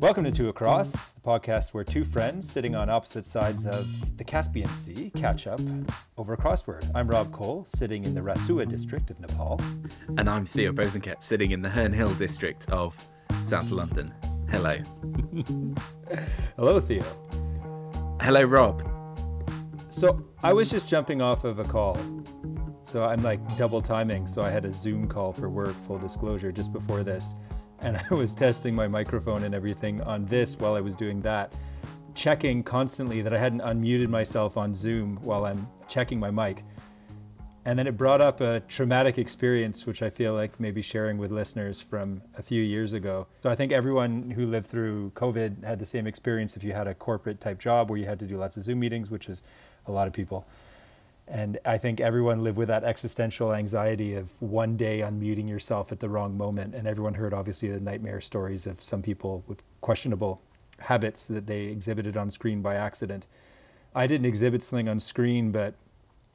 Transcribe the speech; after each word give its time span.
Welcome 0.00 0.22
to 0.24 0.30
Two 0.30 0.48
Across, 0.48 1.12
the 1.12 1.20
podcast 1.20 1.74
where 1.74 1.82
two 1.82 2.04
friends 2.04 2.48
sitting 2.48 2.76
on 2.76 2.88
opposite 2.88 3.26
sides 3.26 3.66
of 3.66 4.16
the 4.16 4.22
Caspian 4.22 4.68
Sea 4.68 5.10
catch 5.16 5.48
up 5.48 5.58
over 6.16 6.34
a 6.34 6.36
crossword. 6.36 6.88
I'm 6.94 7.08
Rob 7.08 7.32
Cole, 7.32 7.64
sitting 7.66 8.04
in 8.04 8.14
the 8.14 8.20
Rasuwa 8.20 8.68
district 8.68 9.10
of 9.10 9.18
Nepal. 9.18 9.60
And 10.16 10.30
I'm 10.30 10.46
Theo 10.46 10.70
Bosanquet, 10.70 11.20
sitting 11.20 11.50
in 11.50 11.62
the 11.62 11.68
Herne 11.68 11.92
Hill 11.92 12.14
district 12.14 12.70
of 12.70 12.96
South 13.42 13.72
London. 13.72 14.14
Hello. 14.48 14.78
Hello, 16.54 16.78
Theo. 16.78 17.02
Hello, 18.20 18.42
Rob. 18.42 18.88
So 19.88 20.24
I 20.44 20.52
was 20.52 20.70
just 20.70 20.88
jumping 20.88 21.20
off 21.20 21.42
of 21.42 21.58
a 21.58 21.64
call. 21.64 21.98
So 22.82 23.04
I'm 23.04 23.22
like 23.24 23.40
double 23.56 23.82
timing. 23.82 24.28
So 24.28 24.42
I 24.42 24.50
had 24.50 24.64
a 24.64 24.70
Zoom 24.70 25.08
call 25.08 25.32
for 25.32 25.48
work, 25.48 25.74
full 25.74 25.98
disclosure, 25.98 26.52
just 26.52 26.72
before 26.72 27.02
this 27.02 27.34
and 27.80 27.96
I 27.96 28.14
was 28.14 28.34
testing 28.34 28.74
my 28.74 28.88
microphone 28.88 29.44
and 29.44 29.54
everything 29.54 30.00
on 30.02 30.24
this 30.24 30.58
while 30.58 30.74
I 30.74 30.80
was 30.80 30.96
doing 30.96 31.22
that, 31.22 31.54
checking 32.14 32.62
constantly 32.62 33.22
that 33.22 33.32
I 33.32 33.38
hadn't 33.38 33.60
unmuted 33.60 34.08
myself 34.08 34.56
on 34.56 34.74
Zoom 34.74 35.18
while 35.22 35.44
I'm 35.44 35.68
checking 35.88 36.18
my 36.18 36.30
mic. 36.30 36.64
And 37.64 37.78
then 37.78 37.86
it 37.86 37.98
brought 37.98 38.22
up 38.22 38.40
a 38.40 38.60
traumatic 38.60 39.18
experience, 39.18 39.84
which 39.84 40.02
I 40.02 40.08
feel 40.08 40.32
like 40.32 40.58
maybe 40.58 40.80
sharing 40.80 41.18
with 41.18 41.30
listeners 41.30 41.82
from 41.82 42.22
a 42.36 42.42
few 42.42 42.62
years 42.62 42.94
ago. 42.94 43.26
So 43.42 43.50
I 43.50 43.54
think 43.54 43.72
everyone 43.72 44.30
who 44.30 44.46
lived 44.46 44.66
through 44.66 45.10
COVID 45.10 45.64
had 45.64 45.78
the 45.78 45.84
same 45.84 46.06
experience 46.06 46.56
if 46.56 46.64
you 46.64 46.72
had 46.72 46.86
a 46.86 46.94
corporate 46.94 47.42
type 47.42 47.58
job 47.58 47.90
where 47.90 47.98
you 47.98 48.06
had 48.06 48.20
to 48.20 48.26
do 48.26 48.38
lots 48.38 48.56
of 48.56 48.62
Zoom 48.62 48.80
meetings, 48.80 49.10
which 49.10 49.28
is 49.28 49.42
a 49.86 49.92
lot 49.92 50.06
of 50.06 50.14
people. 50.14 50.46
And 51.30 51.58
I 51.64 51.78
think 51.78 52.00
everyone 52.00 52.42
lived 52.42 52.56
with 52.56 52.68
that 52.68 52.84
existential 52.84 53.52
anxiety 53.52 54.14
of 54.14 54.40
one 54.40 54.76
day 54.76 55.00
unmuting 55.00 55.48
yourself 55.48 55.92
at 55.92 56.00
the 56.00 56.08
wrong 56.08 56.36
moment. 56.36 56.74
And 56.74 56.88
everyone 56.88 57.14
heard, 57.14 57.34
obviously, 57.34 57.68
the 57.68 57.80
nightmare 57.80 58.20
stories 58.20 58.66
of 58.66 58.82
some 58.82 59.02
people 59.02 59.44
with 59.46 59.62
questionable 59.80 60.40
habits 60.80 61.28
that 61.28 61.46
they 61.46 61.64
exhibited 61.64 62.16
on 62.16 62.30
screen 62.30 62.62
by 62.62 62.74
accident. 62.74 63.26
I 63.94 64.06
didn't 64.06 64.26
exhibit 64.26 64.62
something 64.62 64.88
on 64.88 65.00
screen, 65.00 65.50
but 65.50 65.74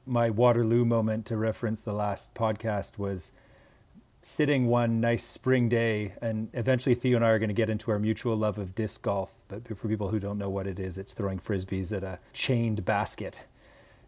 my 0.06 0.30
Waterloo 0.30 0.84
moment 0.84 1.26
to 1.26 1.36
reference 1.36 1.80
the 1.80 1.92
last 1.92 2.34
podcast 2.34 2.98
was 2.98 3.32
sitting 4.20 4.66
one 4.66 5.00
nice 5.00 5.24
spring 5.24 5.68
day, 5.68 6.14
and 6.22 6.48
eventually 6.52 6.94
Theo 6.94 7.16
and 7.16 7.24
I 7.24 7.30
are 7.30 7.38
going 7.38 7.48
to 7.48 7.54
get 7.54 7.68
into 7.68 7.90
our 7.90 7.98
mutual 7.98 8.36
love 8.36 8.58
of 8.58 8.74
disc 8.74 9.02
golf. 9.02 9.42
But 9.48 9.76
for 9.76 9.88
people 9.88 10.08
who 10.08 10.20
don't 10.20 10.38
know 10.38 10.50
what 10.50 10.66
it 10.66 10.78
is, 10.78 10.98
it's 10.98 11.14
throwing 11.14 11.38
frisbees 11.38 11.94
at 11.94 12.02
a 12.02 12.18
chained 12.32 12.84
basket 12.84 13.46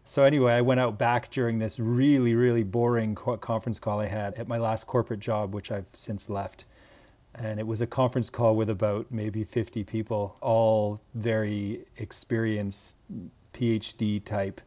so 0.07 0.23
anyway, 0.23 0.53
I 0.53 0.61
went 0.61 0.79
out 0.79 0.97
back 0.97 1.29
during 1.29 1.59
this 1.59 1.81
really, 1.81 2.33
really 2.33 2.63
boring 2.63 3.13
conference 3.13 3.77
call 3.77 3.99
I 3.99 4.05
had 4.05 4.35
at 4.35 4.47
my 4.47 4.57
last 4.57 4.87
corporate 4.87 5.19
job, 5.19 5.53
which 5.53 5.69
I've 5.69 5.89
since 5.91 6.29
left. 6.29 6.63
And 7.35 7.59
it 7.59 7.67
was 7.67 7.81
a 7.81 7.87
conference 7.87 8.29
call 8.29 8.55
with 8.55 8.69
about 8.69 9.07
maybe 9.11 9.43
50 9.43 9.83
people, 9.83 10.37
all 10.39 11.01
very 11.13 11.85
experienced 11.97 12.95
PhD 13.51 14.23
type, 14.23 14.61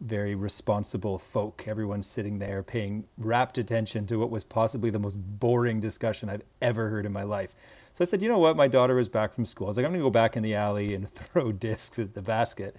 very 0.00 0.34
responsible 0.34 1.20
folk. 1.20 1.64
Everyone 1.68 2.02
sitting 2.02 2.40
there 2.40 2.64
paying 2.64 3.04
rapt 3.16 3.58
attention 3.58 4.08
to 4.08 4.16
what 4.16 4.28
was 4.28 4.42
possibly 4.42 4.90
the 4.90 4.98
most 4.98 5.14
boring 5.14 5.78
discussion 5.78 6.28
I've 6.28 6.42
ever 6.60 6.88
heard 6.88 7.06
in 7.06 7.12
my 7.12 7.22
life. 7.22 7.54
So 7.92 8.02
I 8.02 8.06
said, 8.06 8.22
you 8.22 8.28
know 8.28 8.40
what? 8.40 8.56
My 8.56 8.66
daughter 8.66 8.98
is 8.98 9.08
back 9.08 9.34
from 9.34 9.44
school. 9.44 9.68
I 9.68 9.68
was 9.68 9.76
like, 9.76 9.86
I'm 9.86 9.92
going 9.92 10.00
to 10.00 10.06
go 10.06 10.10
back 10.10 10.36
in 10.36 10.42
the 10.42 10.56
alley 10.56 10.96
and 10.96 11.08
throw 11.12 11.52
discs 11.52 12.00
at 12.00 12.14
the 12.14 12.22
basket. 12.22 12.74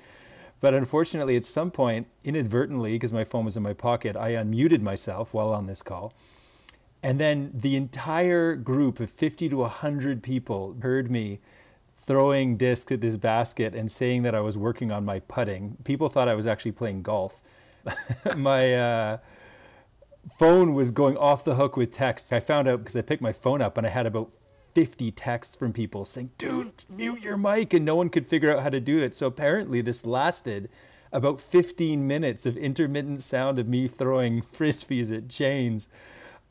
But 0.61 0.75
unfortunately, 0.75 1.35
at 1.35 1.43
some 1.43 1.71
point, 1.71 2.07
inadvertently, 2.23 2.93
because 2.93 3.11
my 3.11 3.23
phone 3.23 3.45
was 3.45 3.57
in 3.57 3.63
my 3.63 3.73
pocket, 3.73 4.15
I 4.15 4.31
unmuted 4.31 4.81
myself 4.81 5.33
while 5.33 5.49
on 5.49 5.65
this 5.65 5.81
call. 5.81 6.13
And 7.03 7.19
then 7.19 7.51
the 7.51 7.75
entire 7.75 8.55
group 8.55 8.99
of 8.99 9.09
50 9.09 9.49
to 9.49 9.57
100 9.57 10.21
people 10.21 10.77
heard 10.81 11.09
me 11.09 11.39
throwing 11.95 12.57
discs 12.57 12.91
at 12.91 13.01
this 13.01 13.17
basket 13.17 13.73
and 13.73 13.91
saying 13.91 14.21
that 14.21 14.35
I 14.35 14.39
was 14.39 14.55
working 14.55 14.91
on 14.91 15.03
my 15.03 15.19
putting. 15.19 15.77
People 15.83 16.09
thought 16.09 16.27
I 16.27 16.35
was 16.35 16.45
actually 16.45 16.73
playing 16.73 17.01
golf. 17.01 17.41
my 18.37 18.75
uh, 18.75 19.17
phone 20.37 20.75
was 20.75 20.91
going 20.91 21.17
off 21.17 21.43
the 21.43 21.55
hook 21.55 21.75
with 21.75 21.91
texts. 21.91 22.31
I 22.31 22.39
found 22.39 22.67
out 22.67 22.79
because 22.79 22.95
I 22.95 23.01
picked 23.01 23.21
my 23.21 23.33
phone 23.33 23.61
up 23.61 23.77
and 23.77 23.87
I 23.87 23.89
had 23.89 24.05
about 24.05 24.31
50 24.73 25.11
texts 25.11 25.55
from 25.55 25.73
people 25.73 26.05
saying, 26.05 26.31
dude, 26.37 26.85
mute 26.89 27.23
your 27.23 27.37
mic. 27.37 27.73
And 27.73 27.85
no 27.85 27.95
one 27.95 28.09
could 28.09 28.27
figure 28.27 28.51
out 28.51 28.63
how 28.63 28.69
to 28.69 28.79
do 28.79 28.99
it. 28.99 29.15
So 29.15 29.27
apparently, 29.27 29.81
this 29.81 30.05
lasted 30.05 30.69
about 31.11 31.41
15 31.41 32.07
minutes 32.07 32.45
of 32.45 32.57
intermittent 32.57 33.23
sound 33.23 33.59
of 33.59 33.67
me 33.67 33.87
throwing 33.87 34.41
frisbees 34.41 35.15
at 35.15 35.29
chains, 35.29 35.89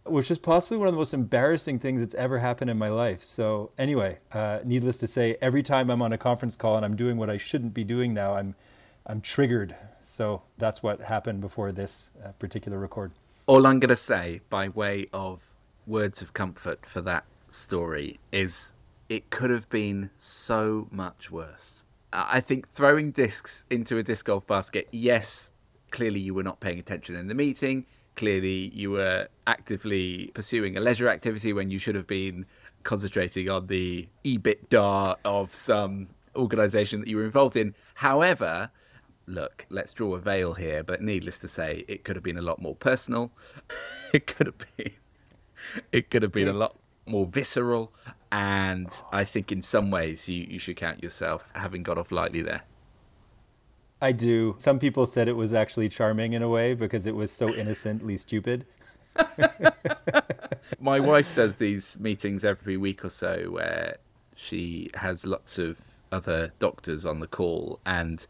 which 0.05 0.31
is 0.31 0.39
possibly 0.39 0.77
one 0.77 0.89
of 0.89 0.95
the 0.95 0.99
most 0.99 1.15
embarrassing 1.15 1.79
things 1.79 2.01
that's 2.01 2.15
ever 2.15 2.39
happened 2.39 2.71
in 2.71 2.79
my 2.79 2.89
life. 2.89 3.23
So, 3.23 3.73
anyway, 3.79 4.19
uh, 4.33 4.61
needless 4.65 4.97
to 4.99 5.07
say, 5.07 5.37
every 5.41 5.63
time 5.63 5.91
I'm 5.91 6.03
on 6.03 6.13
a 6.13 6.19
conference 6.19 6.57
call 6.57 6.77
and 6.77 6.85
I'm 6.85 6.97
doing 6.97 7.17
what 7.17 7.31
I 7.31 7.39
shouldn't 7.39 7.75
be 7.75 7.85
doing 7.85 8.13
now, 8.13 8.35
I'm, 8.35 8.55
I'm 9.07 9.21
triggered. 9.21 9.75
So, 10.03 10.43
that's 10.59 10.83
what 10.83 11.01
happened 11.01 11.41
before 11.41 11.73
this 11.73 12.11
uh, 12.25 12.33
particular 12.33 12.79
record. 12.79 13.13
All 13.47 13.67
I'm 13.67 13.81
going 13.81 13.89
to 13.89 13.97
say, 13.97 14.43
by 14.51 14.69
way 14.69 15.09
of 15.13 15.41
words 15.87 16.23
of 16.23 16.33
comfort 16.35 16.87
for 16.87 17.01
that 17.01 17.25
story 17.53 18.19
is 18.33 18.75
it 19.09 19.31
could 19.31 19.51
have 19.51 19.69
been 19.69 20.11
so 20.17 20.89
much 20.91 21.31
worse. 21.31 21.85
I 22.13 22.41
think 22.41 22.69
throwing 22.69 23.13
discs 23.13 23.67
into 23.71 23.99
a 23.99 24.03
disc 24.03 24.27
golf 24.27 24.47
basket, 24.47 24.89
yes, 24.91 25.53
clearly 25.91 26.21
you 26.21 26.35
were 26.35 26.43
not 26.43 26.61
paying 26.61 26.79
attention 26.79 27.15
in 27.15 27.29
the 27.29 27.35
meeting. 27.35 27.87
Clearly 28.17 28.71
you 28.75 28.91
were 28.91 29.29
actively 29.47 30.31
pursuing 30.35 30.77
a 30.77 30.81
leisure 30.81 31.09
activity 31.09 31.53
when 31.53 31.71
you 31.71 31.79
should 31.79 31.95
have 31.95 32.07
been 32.07 32.47
concentrating 32.83 33.49
on 33.49 33.67
the 33.67 34.09
EBITDA 34.25 35.17
of 35.25 35.55
some 35.55 36.09
organization 36.37 37.01
that 37.01 37.09
you 37.09 37.17
were 37.17 37.25
involved 37.25 37.57
in. 37.57 37.75
However, 37.95 38.71
look, 39.27 39.67
let's 39.71 39.93
draw 39.93 40.15
a 40.15 40.19
veil 40.19 40.55
here, 40.55 40.83
but 40.83 41.03
needless 41.03 41.39
to 41.39 41.49
say, 41.49 41.85
it 41.89 42.05
could 42.05 42.17
have 42.17 42.23
been 42.25 42.39
a 42.39 42.43
lot 42.43 42.61
more 42.61 42.75
personal. 42.75 43.31
it 44.13 44.27
could 44.27 44.47
have 44.47 44.59
been 44.77 44.93
it 45.93 46.11
could 46.11 46.23
have 46.23 46.33
been 46.33 46.49
a 46.49 46.53
lot 46.53 46.77
more 47.07 47.27
visceral. 47.27 47.93
And 48.33 48.89
I 49.13 49.25
think 49.25 49.51
in 49.51 49.63
some 49.63 49.91
ways 49.91 50.29
you, 50.29 50.47
you 50.49 50.59
should 50.59 50.77
count 50.77 51.03
yourself 51.03 51.51
having 51.55 51.83
got 51.83 51.99
off 51.99 52.13
lightly 52.13 52.43
there. 52.43 52.63
I 54.01 54.13
do. 54.13 54.55
Some 54.59 54.79
people 54.79 55.05
said 55.05 55.29
it 55.29 55.37
was 55.37 55.53
actually 55.53 55.89
charming 55.89 56.33
in 56.33 56.43
a 56.43 56.49
way 56.49 56.75
because 56.75 57.07
it 57.07 57.15
was 57.15 57.31
so 57.31 57.53
innocently 57.53 58.17
stupid. 58.17 58.65
My 60.81 61.01
wife 61.01 61.37
does 61.37 61.57
these 61.57 61.99
meetings 62.01 62.45
every 62.45 62.79
week 62.79 63.05
or 63.05 63.11
so 63.11 63.51
where 63.51 63.99
she 64.35 64.91
has 64.95 65.27
lots 65.27 65.59
of 65.59 65.79
other 66.11 66.53
doctors 66.59 67.05
on 67.05 67.21
the 67.21 67.27
call. 67.27 67.81
And 67.85 68.27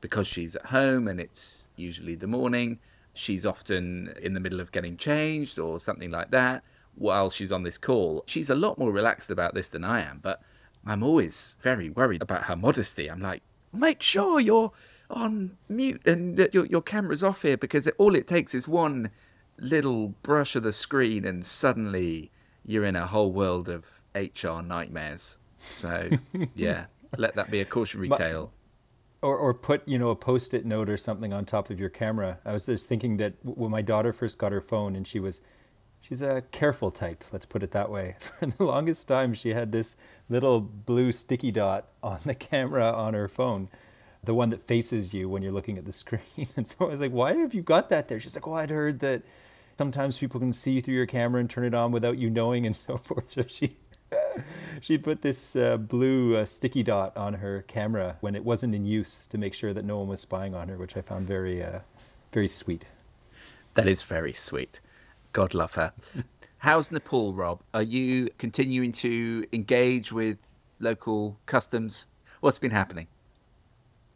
because 0.00 0.26
she's 0.26 0.56
at 0.56 0.66
home 0.66 1.06
and 1.06 1.20
it's 1.20 1.66
usually 1.76 2.14
the 2.14 2.26
morning, 2.26 2.78
she's 3.12 3.44
often 3.44 4.14
in 4.22 4.32
the 4.32 4.40
middle 4.40 4.60
of 4.60 4.72
getting 4.72 4.96
changed 4.96 5.58
or 5.58 5.78
something 5.78 6.10
like 6.10 6.30
that 6.30 6.62
while 7.00 7.30
she's 7.30 7.50
on 7.50 7.62
this 7.62 7.78
call. 7.78 8.22
She's 8.26 8.50
a 8.50 8.54
lot 8.54 8.78
more 8.78 8.92
relaxed 8.92 9.30
about 9.30 9.54
this 9.54 9.70
than 9.70 9.84
I 9.84 10.02
am, 10.02 10.20
but 10.22 10.42
I'm 10.86 11.02
always 11.02 11.56
very 11.62 11.88
worried 11.88 12.22
about 12.22 12.44
her 12.44 12.56
modesty. 12.56 13.10
I'm 13.10 13.20
like, 13.20 13.42
make 13.72 14.02
sure 14.02 14.38
you're 14.38 14.72
on 15.08 15.56
mute 15.68 16.06
and 16.06 16.38
your, 16.52 16.66
your 16.66 16.82
camera's 16.82 17.24
off 17.24 17.42
here 17.42 17.56
because 17.56 17.86
it, 17.86 17.94
all 17.96 18.14
it 18.14 18.28
takes 18.28 18.54
is 18.54 18.68
one 18.68 19.10
little 19.58 20.08
brush 20.22 20.54
of 20.54 20.62
the 20.62 20.72
screen 20.72 21.24
and 21.24 21.44
suddenly 21.44 22.30
you're 22.66 22.84
in 22.84 22.96
a 22.96 23.06
whole 23.06 23.32
world 23.32 23.68
of 23.68 23.86
HR 24.14 24.60
nightmares. 24.60 25.38
So, 25.56 26.10
yeah, 26.54 26.86
let 27.16 27.34
that 27.34 27.50
be 27.50 27.60
a 27.60 27.64
cautionary 27.64 28.10
tale. 28.10 28.52
Or, 29.22 29.36
or 29.36 29.52
put 29.52 29.86
you 29.86 29.98
know 29.98 30.08
a 30.08 30.16
post-it 30.16 30.64
note 30.64 30.88
or 30.88 30.96
something 30.96 31.32
on 31.32 31.44
top 31.44 31.68
of 31.68 31.78
your 31.78 31.90
camera. 31.90 32.38
I 32.44 32.52
was 32.52 32.66
just 32.66 32.88
thinking 32.88 33.18
that 33.18 33.34
when 33.42 33.70
my 33.70 33.82
daughter 33.82 34.14
first 34.14 34.38
got 34.38 34.52
her 34.52 34.62
phone 34.62 34.96
and 34.96 35.06
she 35.06 35.20
was 35.20 35.42
she's 36.00 36.22
a 36.22 36.42
careful 36.50 36.90
type, 36.90 37.24
let's 37.32 37.46
put 37.46 37.62
it 37.62 37.72
that 37.72 37.90
way. 37.90 38.16
For 38.18 38.46
the 38.46 38.64
longest 38.64 39.08
time, 39.08 39.34
she 39.34 39.50
had 39.50 39.72
this 39.72 39.96
little 40.28 40.60
blue 40.60 41.12
sticky 41.12 41.50
dot 41.50 41.88
on 42.02 42.20
the 42.24 42.34
camera 42.50 42.92
on 42.92 43.14
her 43.14 43.28
phone, 43.28 43.68
the 44.22 44.34
one 44.34 44.50
that 44.50 44.60
faces 44.60 45.14
you 45.14 45.28
when 45.28 45.42
you're 45.42 45.52
looking 45.52 45.78
at 45.78 45.84
the 45.84 45.92
screen. 46.04 46.48
And 46.56 46.66
so 46.66 46.86
I 46.86 46.90
was 46.90 47.00
like, 47.00 47.12
why 47.12 47.34
have 47.34 47.54
you 47.54 47.62
got 47.62 47.88
that 47.90 48.08
there? 48.08 48.20
She's 48.20 48.36
like, 48.36 48.46
oh, 48.46 48.54
I'd 48.54 48.70
heard 48.70 49.00
that 49.00 49.22
sometimes 49.76 50.18
people 50.18 50.40
can 50.40 50.52
see 50.52 50.80
through 50.80 50.94
your 50.94 51.06
camera 51.06 51.40
and 51.40 51.48
turn 51.48 51.64
it 51.64 51.74
on 51.74 51.92
without 51.92 52.18
you 52.18 52.30
knowing 52.30 52.66
and 52.66 52.76
so 52.76 52.96
forth. 52.96 53.30
So 53.30 53.42
she. 53.46 53.76
she 54.80 54.98
put 54.98 55.22
this 55.22 55.54
uh, 55.54 55.76
blue 55.76 56.36
uh, 56.36 56.44
sticky 56.44 56.82
dot 56.82 57.16
on 57.16 57.34
her 57.34 57.62
camera 57.68 58.16
when 58.20 58.34
it 58.34 58.44
wasn't 58.44 58.74
in 58.74 58.84
use 58.84 59.24
to 59.28 59.38
make 59.38 59.54
sure 59.54 59.72
that 59.72 59.84
no 59.84 59.98
one 59.98 60.08
was 60.08 60.20
spying 60.20 60.52
on 60.52 60.68
her, 60.68 60.76
which 60.76 60.96
I 60.96 61.00
found 61.00 61.28
very, 61.28 61.62
uh, 61.62 61.80
very 62.32 62.48
sweet. 62.48 62.88
That 63.74 63.86
is 63.86 64.02
very 64.02 64.32
sweet. 64.32 64.80
God 65.32 65.54
love 65.54 65.74
her. 65.74 65.92
How's 66.58 66.92
Nepal, 66.92 67.32
Rob? 67.32 67.62
Are 67.72 67.82
you 67.82 68.28
continuing 68.38 68.92
to 68.92 69.46
engage 69.52 70.12
with 70.12 70.38
local 70.78 71.38
customs? 71.46 72.06
What's 72.40 72.58
been 72.58 72.70
happening? 72.70 73.06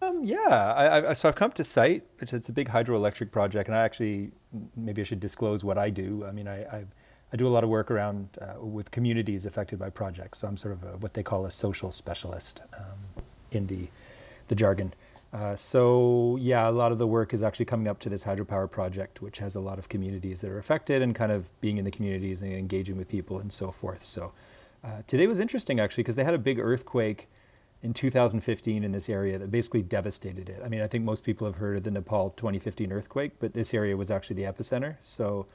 Um, 0.03 0.21
yeah, 0.23 0.39
I, 0.77 1.11
I, 1.11 1.13
so 1.15 1.29
I've 1.29 1.35
come 1.35 1.53
to 1.53 1.65
site. 1.65 2.05
It's, 2.19 2.35
it's 2.35 2.49
a 2.49 2.53
big 2.53 2.69
hydroelectric 2.69 3.31
project, 3.31 3.69
and 3.69 3.77
I 3.77 3.83
actually 3.83 4.33
maybe 4.77 5.01
I 5.01 5.05
should 5.05 5.21
disclose 5.21 5.65
what 5.65 5.79
I 5.79 5.89
do. 5.89 6.25
I 6.27 6.33
mean, 6.33 6.47
I, 6.47 6.65
I 6.65 6.85
I 7.33 7.37
do 7.37 7.49
a 7.49 7.51
lot 7.51 7.65
of 7.65 7.71
work 7.71 7.91
around 7.91 8.29
uh, 8.41 8.65
with 8.65 8.91
communities 8.91 9.47
affected 9.47 9.79
by 9.79 9.91
projects. 9.91 10.39
So 10.39 10.49
I'm 10.49 10.57
sort 10.57 10.75
of 10.75 10.85
a, 10.85 10.97
what 10.99 11.15
they 11.15 11.23
call 11.23 11.47
a 11.47 11.51
social 11.51 11.91
specialist 11.91 12.63
um, 12.77 13.25
in 13.51 13.67
the 13.69 13.89
the 14.49 14.55
jargon. 14.55 14.93
Uh, 15.35 15.57
so 15.57 16.39
yeah, 16.41 16.69
a 16.69 16.71
lot 16.71 16.93
of 16.93 16.99
the 16.99 17.09
work 17.09 17.35
is 17.35 17.43
actually 17.43 17.65
coming 17.65 17.89
up 17.89 17.99
to 17.99 18.09
this 18.09 18.25
hydropower 18.25 18.71
project, 18.71 19.21
which 19.21 19.39
has 19.39 19.57
a 19.57 19.61
lot 19.61 19.81
of 19.81 19.89
communities 19.89 20.43
that 20.43 20.51
are 20.51 20.59
affected 20.59 21.03
and 21.03 21.13
kind 21.13 21.33
of 21.33 21.51
being 21.61 21.77
in 21.77 21.85
the 21.85 21.91
communities 21.91 22.41
and 22.41 22.53
engaging 22.53 22.97
with 22.97 23.09
people 23.09 23.41
and 23.41 23.53
so 23.53 23.73
forth. 23.73 24.05
So 24.05 24.33
uh, 24.85 25.03
today 25.09 25.27
was 25.27 25.41
interesting 25.41 25.81
actually 25.81 26.05
because 26.05 26.15
they 26.15 26.23
had 26.23 26.35
a 26.35 26.39
big 26.39 26.61
earthquake 26.61 27.29
in 27.83 27.93
2015 27.93 28.85
in 28.85 28.93
this 28.93 29.09
area 29.09 29.37
that 29.37 29.51
basically 29.51 29.83
devastated 29.83 30.49
it. 30.49 30.63
I 30.65 30.69
mean, 30.69 30.81
I 30.81 30.87
think 30.87 31.05
most 31.05 31.25
people 31.25 31.49
have 31.49 31.57
heard 31.57 31.79
of 31.79 31.83
the 31.83 31.91
Nepal 31.91 32.31
2015 32.31 32.93
earthquake, 32.93 33.33
but 33.41 33.55
this 33.55 33.75
area 33.75 33.97
was 33.97 34.13
actually 34.13 34.37
the 34.37 34.51
epicenter. 34.51 34.97
So 35.03 35.47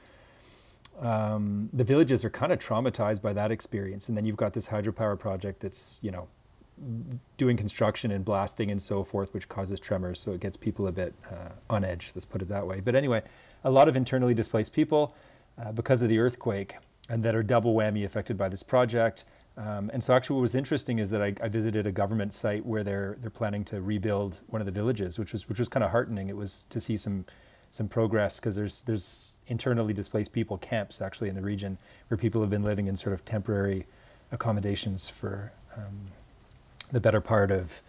um, 1.00 1.70
the 1.72 1.84
villages 1.84 2.22
are 2.22 2.30
kind 2.30 2.52
of 2.52 2.58
traumatized 2.58 3.22
by 3.22 3.32
that 3.32 3.50
experience, 3.50 4.08
and 4.10 4.16
then 4.16 4.26
you've 4.26 4.36
got 4.36 4.52
this 4.52 4.68
hydropower 4.68 5.18
project 5.18 5.60
that's 5.60 5.98
you 6.02 6.10
know 6.10 6.28
doing 7.36 7.56
construction 7.56 8.10
and 8.10 8.24
blasting 8.24 8.70
and 8.70 8.80
so 8.80 9.04
forth, 9.04 9.34
which 9.34 9.48
causes 9.48 9.80
tremors. 9.80 10.20
So 10.20 10.32
it 10.32 10.40
gets 10.40 10.56
people 10.56 10.86
a 10.86 10.92
bit 10.92 11.14
uh, 11.30 11.50
on 11.68 11.84
edge, 11.84 12.12
let's 12.14 12.24
put 12.24 12.42
it 12.42 12.48
that 12.48 12.66
way. 12.66 12.80
But 12.80 12.94
anyway, 12.94 13.22
a 13.64 13.70
lot 13.70 13.88
of 13.88 13.96
internally 13.96 14.34
displaced 14.34 14.72
people 14.72 15.14
uh, 15.58 15.72
because 15.72 16.02
of 16.02 16.08
the 16.08 16.18
earthquake 16.18 16.76
and 17.08 17.22
that 17.24 17.34
are 17.34 17.42
double 17.42 17.74
whammy 17.74 18.04
affected 18.04 18.38
by 18.38 18.48
this 18.48 18.62
project. 18.62 19.24
Um, 19.56 19.90
and 19.92 20.02
so 20.02 20.14
actually 20.14 20.36
what 20.36 20.42
was 20.42 20.54
interesting 20.54 20.98
is 20.98 21.10
that 21.10 21.20
I, 21.20 21.34
I, 21.42 21.48
visited 21.48 21.86
a 21.86 21.92
government 21.92 22.32
site 22.32 22.64
where 22.64 22.84
they're, 22.84 23.16
they're 23.20 23.30
planning 23.30 23.64
to 23.64 23.80
rebuild 23.80 24.38
one 24.46 24.62
of 24.62 24.66
the 24.66 24.72
villages, 24.72 25.18
which 25.18 25.32
was, 25.32 25.48
which 25.48 25.58
was 25.58 25.68
kind 25.68 25.82
of 25.82 25.90
heartening. 25.90 26.28
It 26.28 26.36
was 26.36 26.64
to 26.70 26.80
see 26.80 26.96
some, 26.96 27.26
some 27.68 27.88
progress 27.88 28.38
because 28.38 28.54
there's, 28.56 28.82
there's 28.82 29.36
internally 29.48 29.92
displaced 29.92 30.32
people 30.32 30.56
camps 30.56 31.02
actually 31.02 31.28
in 31.28 31.34
the 31.34 31.42
region 31.42 31.78
where 32.08 32.16
people 32.16 32.40
have 32.40 32.48
been 32.48 32.62
living 32.62 32.86
in 32.86 32.96
sort 32.96 33.12
of 33.12 33.24
temporary 33.24 33.86
accommodations 34.30 35.10
for, 35.10 35.52
um, 35.76 36.12
the 36.92 37.00
better 37.00 37.20
part 37.20 37.50
of, 37.50 37.82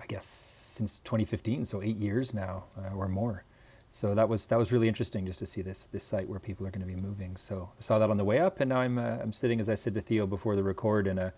I 0.00 0.06
guess, 0.06 0.26
since 0.26 0.98
2015, 1.00 1.64
so 1.64 1.82
eight 1.82 1.96
years 1.96 2.34
now 2.34 2.64
uh, 2.76 2.94
or 2.94 3.08
more. 3.08 3.44
So 3.94 4.12
that 4.16 4.28
was 4.28 4.46
that 4.46 4.58
was 4.58 4.72
really 4.72 4.88
interesting 4.88 5.24
just 5.24 5.38
to 5.38 5.46
see 5.46 5.62
this 5.62 5.84
this 5.86 6.02
site 6.02 6.28
where 6.28 6.40
people 6.40 6.66
are 6.66 6.70
going 6.70 6.80
to 6.80 6.92
be 6.92 7.00
moving. 7.00 7.36
So 7.36 7.70
I 7.78 7.80
saw 7.80 8.00
that 8.00 8.10
on 8.10 8.16
the 8.16 8.24
way 8.24 8.40
up, 8.40 8.58
and 8.58 8.70
now 8.70 8.80
I'm 8.80 8.98
uh, 8.98 9.18
I'm 9.22 9.30
sitting 9.30 9.60
as 9.60 9.68
I 9.68 9.76
said 9.76 9.94
to 9.94 10.00
Theo 10.00 10.26
before 10.26 10.56
the 10.56 10.64
record 10.64 11.06
in 11.06 11.16
a 11.16 11.32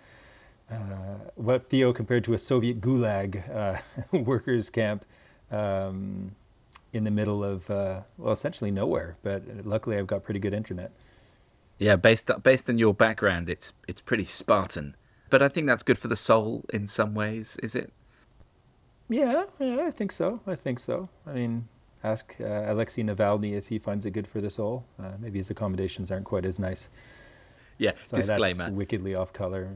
uh, 0.70 1.30
what 1.34 1.66
Theo 1.66 1.92
compared 1.92 2.24
to 2.24 2.32
a 2.32 2.38
Soviet 2.38 2.80
gulag 2.80 3.44
uh, 3.54 3.78
workers 4.18 4.70
camp 4.70 5.04
um, 5.50 6.34
in 6.94 7.04
the 7.04 7.10
middle 7.10 7.44
of 7.44 7.68
uh, 7.68 8.00
well 8.16 8.32
essentially 8.32 8.70
nowhere. 8.70 9.18
But 9.22 9.42
luckily 9.66 9.98
I've 9.98 10.06
got 10.06 10.24
pretty 10.24 10.40
good 10.40 10.54
internet. 10.54 10.92
Yeah, 11.78 11.96
based 11.96 12.30
based 12.42 12.70
on 12.70 12.78
your 12.78 12.94
background, 12.94 13.50
it's 13.50 13.74
it's 13.86 14.00
pretty 14.00 14.24
Spartan. 14.24 14.96
But 15.30 15.42
I 15.42 15.48
think 15.48 15.66
that's 15.66 15.82
good 15.82 15.98
for 15.98 16.08
the 16.08 16.16
soul 16.16 16.64
in 16.72 16.86
some 16.86 17.14
ways, 17.14 17.56
is 17.62 17.74
it? 17.74 17.92
Yeah, 19.08 19.44
yeah, 19.58 19.84
I 19.86 19.90
think 19.90 20.12
so. 20.12 20.40
I 20.46 20.54
think 20.54 20.78
so. 20.78 21.08
I 21.26 21.32
mean, 21.32 21.68
ask 22.02 22.36
uh, 22.40 22.64
Alexei 22.66 23.02
Navalny 23.02 23.52
if 23.52 23.68
he 23.68 23.78
finds 23.78 24.06
it 24.06 24.12
good 24.12 24.26
for 24.26 24.40
the 24.40 24.50
soul. 24.50 24.84
Uh, 25.00 25.12
maybe 25.18 25.38
his 25.38 25.50
accommodations 25.50 26.10
aren't 26.10 26.24
quite 26.24 26.44
as 26.44 26.58
nice. 26.58 26.88
Yeah, 27.78 27.92
Sorry, 28.04 28.22
disclaimer. 28.22 28.70
Wickedly 28.70 29.14
off 29.14 29.32
color. 29.32 29.70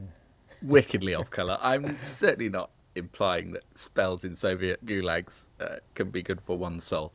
Wickedly 0.61 1.13
off 1.13 1.29
color. 1.29 1.57
I'm 1.61 1.95
certainly 1.97 2.49
not 2.49 2.71
implying 2.95 3.53
that 3.53 3.63
spells 3.75 4.23
in 4.23 4.35
Soviet 4.35 4.85
gulags 4.85 5.47
uh, 5.59 5.77
can 5.95 6.09
be 6.09 6.21
good 6.21 6.41
for 6.41 6.57
one's 6.57 6.83
soul. 6.83 7.13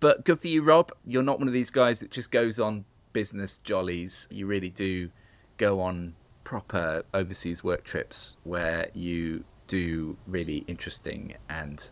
But 0.00 0.24
good 0.24 0.40
for 0.40 0.48
you, 0.48 0.62
Rob. 0.62 0.92
You're 1.06 1.22
not 1.22 1.38
one 1.38 1.46
of 1.46 1.54
these 1.54 1.70
guys 1.70 2.00
that 2.00 2.10
just 2.10 2.30
goes 2.30 2.58
on 2.58 2.84
business 3.12 3.58
jollies. 3.58 4.26
You 4.30 4.46
really 4.46 4.70
do 4.70 5.10
go 5.56 5.80
on 5.80 6.14
proper 6.44 7.02
overseas 7.12 7.64
work 7.64 7.82
trips 7.84 8.36
where 8.44 8.88
you 8.94 9.44
do 9.66 10.16
really 10.26 10.58
interesting 10.66 11.34
and 11.48 11.90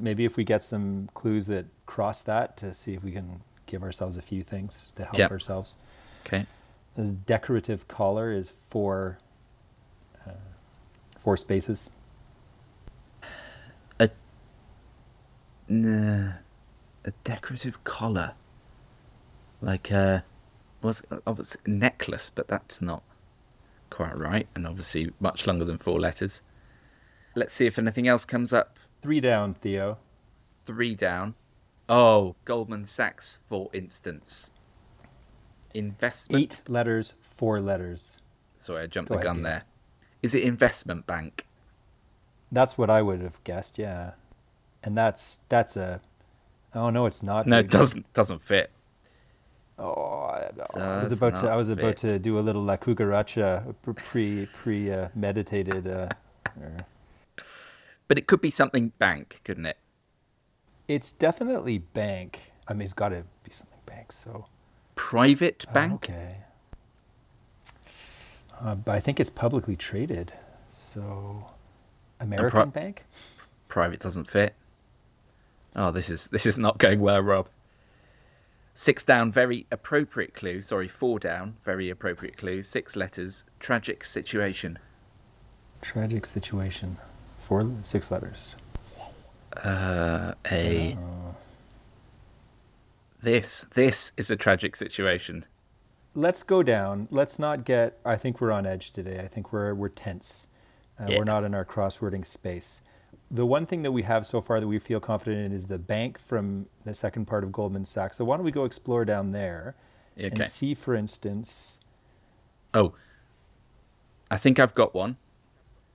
maybe 0.00 0.24
if 0.24 0.36
we 0.36 0.44
get 0.44 0.62
some 0.62 1.08
clues 1.14 1.46
that 1.46 1.66
cross 1.86 2.22
that 2.22 2.56
to 2.58 2.72
see 2.74 2.94
if 2.94 3.04
we 3.04 3.12
can 3.12 3.42
give 3.66 3.82
ourselves 3.82 4.16
a 4.16 4.22
few 4.22 4.42
things 4.42 4.92
to 4.96 5.04
help 5.04 5.18
yep. 5.18 5.30
ourselves. 5.30 5.76
Okay. 6.26 6.46
This 6.96 7.10
decorative 7.10 7.86
collar 7.88 8.32
is 8.32 8.50
four 8.50 9.18
uh, 10.26 10.32
four 11.16 11.36
spaces. 11.36 11.90
A 13.98 14.10
uh, 15.70 16.32
a 17.04 17.10
decorative 17.24 17.82
collar, 17.84 18.32
like 19.62 19.90
a 19.90 20.24
was 20.82 21.02
obviously 21.26 21.60
a 21.66 21.70
necklace, 21.70 22.30
but 22.34 22.48
that's 22.48 22.82
not 22.82 23.02
quite 23.90 24.18
right, 24.18 24.48
and 24.54 24.66
obviously 24.66 25.12
much 25.20 25.46
longer 25.46 25.64
than 25.64 25.78
four 25.78 26.00
letters. 26.00 26.42
Let's 27.36 27.54
see 27.54 27.66
if 27.66 27.78
anything 27.78 28.08
else 28.08 28.24
comes 28.24 28.52
up. 28.52 28.79
Three 29.02 29.20
down, 29.20 29.54
Theo. 29.54 29.98
Three 30.64 30.94
down. 30.94 31.34
Oh, 31.88 32.36
Goldman 32.44 32.84
Sachs, 32.84 33.40
for 33.48 33.70
instance. 33.72 34.50
Investment. 35.74 36.42
Eight 36.42 36.60
letters, 36.68 37.14
four 37.20 37.60
letters. 37.60 38.20
Sorry, 38.58 38.82
I 38.82 38.86
jumped 38.86 39.08
Go 39.08 39.16
the 39.16 39.22
gun 39.22 39.42
there. 39.42 39.64
Is 40.22 40.34
it 40.34 40.42
investment 40.42 41.06
bank? 41.06 41.46
That's 42.52 42.76
what 42.76 42.90
I 42.90 43.00
would 43.00 43.20
have 43.22 43.42
guessed. 43.44 43.78
Yeah, 43.78 44.12
and 44.82 44.96
that's 44.96 45.38
that's 45.48 45.76
a. 45.76 46.00
Oh 46.74 46.90
no, 46.90 47.06
it's 47.06 47.22
not. 47.22 47.46
No, 47.46 47.58
it 47.60 47.70
doesn't 47.70 48.12
doesn't 48.12 48.42
fit. 48.42 48.70
Oh, 49.78 49.94
I, 49.94 50.50
I 50.78 51.02
was 51.02 51.12
about 51.12 51.36
to. 51.36 51.48
I 51.48 51.56
was 51.56 51.70
about 51.70 51.96
to 51.98 52.18
do 52.18 52.38
a 52.38 52.40
little 52.40 52.62
la 52.62 52.76
cucaracha 52.76 53.74
pre 53.82 54.46
pre 54.52 54.92
uh, 54.92 55.08
meditated. 55.14 55.88
Uh, 55.88 56.08
but 58.10 58.18
it 58.18 58.26
could 58.26 58.40
be 58.40 58.50
something 58.50 58.88
bank, 58.98 59.40
couldn't 59.44 59.66
it? 59.66 59.76
It's 60.88 61.12
definitely 61.12 61.78
bank. 61.78 62.50
I 62.66 62.72
mean, 62.72 62.82
it's 62.82 62.92
got 62.92 63.10
to 63.10 63.22
be 63.44 63.52
something 63.52 63.78
bank. 63.86 64.10
So 64.10 64.46
private 64.96 65.64
bank. 65.72 66.10
Okay. 66.10 66.38
Uh, 68.60 68.74
but 68.74 68.96
I 68.96 68.98
think 68.98 69.20
it's 69.20 69.30
publicly 69.30 69.76
traded. 69.76 70.32
So, 70.68 71.50
American 72.18 72.70
Bank? 72.70 73.04
Private 73.68 74.00
doesn't 74.00 74.28
fit. 74.28 74.56
Oh, 75.76 75.92
this 75.92 76.10
is 76.10 76.26
this 76.26 76.46
is 76.46 76.58
not 76.58 76.78
going 76.78 76.98
well, 76.98 77.22
Rob. 77.22 77.48
Six 78.74 79.04
down, 79.04 79.30
very 79.30 79.68
appropriate 79.70 80.34
clue. 80.34 80.62
Sorry, 80.62 80.88
four 80.88 81.20
down, 81.20 81.58
very 81.62 81.88
appropriate 81.88 82.36
clue. 82.36 82.62
Six 82.62 82.96
letters, 82.96 83.44
tragic 83.60 84.02
situation. 84.02 84.80
Tragic 85.80 86.26
situation. 86.26 86.96
Four, 87.50 87.68
six 87.82 88.12
letters. 88.12 88.54
Uh, 89.56 90.34
a. 90.48 90.92
Uh, 90.94 91.32
This 93.20 93.66
this 93.74 94.12
is 94.16 94.30
a 94.30 94.36
tragic 94.36 94.76
situation. 94.76 95.44
let's 96.14 96.44
go 96.44 96.62
down. 96.62 97.08
Let's 97.10 97.40
not 97.40 97.64
get. 97.64 97.98
I 98.04 98.14
think 98.14 98.40
we're 98.40 98.52
on 98.52 98.66
edge 98.66 98.92
today. 98.92 99.18
I 99.18 99.26
think 99.26 99.52
we're 99.52 99.74
we're 99.74 99.88
tense. 99.88 100.46
Uh, 100.96 101.06
Yeah. 101.08 101.18
We're 101.18 101.24
not 101.24 101.42
in 101.42 101.52
our 101.52 101.64
crosswording 101.64 102.24
space. 102.24 102.82
The 103.28 103.44
one 103.44 103.66
thing 103.66 103.82
that 103.82 103.90
we 103.90 104.02
have 104.04 104.24
so 104.26 104.40
far 104.40 104.60
that 104.60 104.68
we 104.68 104.78
feel 104.78 105.00
confident 105.00 105.44
in 105.44 105.50
is 105.52 105.66
the 105.66 105.78
bank 105.80 106.20
from 106.20 106.66
the 106.84 106.94
second 106.94 107.24
part 107.26 107.42
of 107.42 107.50
Goldman 107.50 107.84
Sachs. 107.84 108.16
So 108.18 108.24
why 108.24 108.36
don't 108.36 108.44
we 108.44 108.52
go 108.52 108.64
explore 108.64 109.04
down 109.04 109.32
there 109.32 109.74
Okay. 110.16 110.28
and 110.28 110.46
see, 110.46 110.74
for 110.74 110.94
instance. 110.94 111.80
Oh, 112.72 112.94
I 114.30 114.36
think 114.36 114.60
I've 114.60 114.74
got 114.76 114.94
one. 114.94 115.16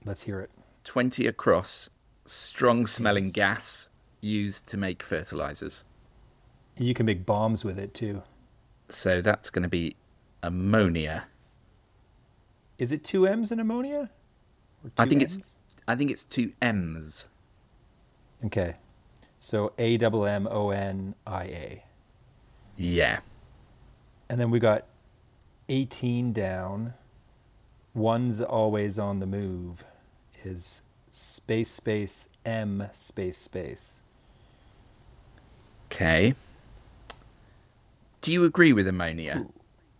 Let's 0.03 0.23
hear 0.23 0.41
it. 0.41 0.49
20 0.85 1.27
across, 1.27 1.89
strong 2.25 2.87
smelling 2.87 3.25
Yes. 3.25 3.33
gas 3.33 3.89
used 4.21 4.67
to 4.69 4.77
make 4.77 5.03
fertilizers. 5.03 5.83
You 6.77 6.93
can 6.93 7.05
make 7.05 7.25
bombs 7.25 7.65
with 7.65 7.77
it 7.77 7.93
too. 7.93 8.23
So 8.89 9.21
that's 9.21 9.49
going 9.49 9.63
to 9.63 9.69
be 9.69 9.97
ammonia. 10.41 11.25
Is 12.77 12.91
it 12.91 13.03
two 13.03 13.27
M's 13.27 13.51
in 13.51 13.59
ammonia? 13.59 14.09
Or 14.83 14.91
I 14.97 15.07
think 15.07 15.21
it's 15.21 15.59
I 15.87 15.95
think 15.95 16.11
it's 16.11 16.23
two 16.23 16.53
M's. 16.61 17.29
Okay. 18.45 18.75
So 19.37 19.73
A 19.77 19.97
double 19.97 20.25
M 20.25 20.47
O 20.49 20.69
N 20.69 21.15
I 21.25 21.43
A. 21.43 21.83
Yeah. 22.77 23.19
And 24.29 24.39
then 24.39 24.51
we 24.51 24.59
got 24.59 24.85
18 25.69 26.33
down. 26.33 26.93
One's 27.93 28.41
always 28.41 28.99
on 28.99 29.19
the 29.19 29.25
move 29.27 29.85
is 30.45 30.81
space 31.11 31.69
space 31.69 32.29
M 32.45 32.87
space 32.91 33.37
space. 33.37 34.01
Okay. 35.91 36.35
Do 38.21 38.31
you 38.33 38.43
agree 38.43 38.73
with 38.73 38.87
ammonia? 38.87 39.33
Cool. 39.35 39.53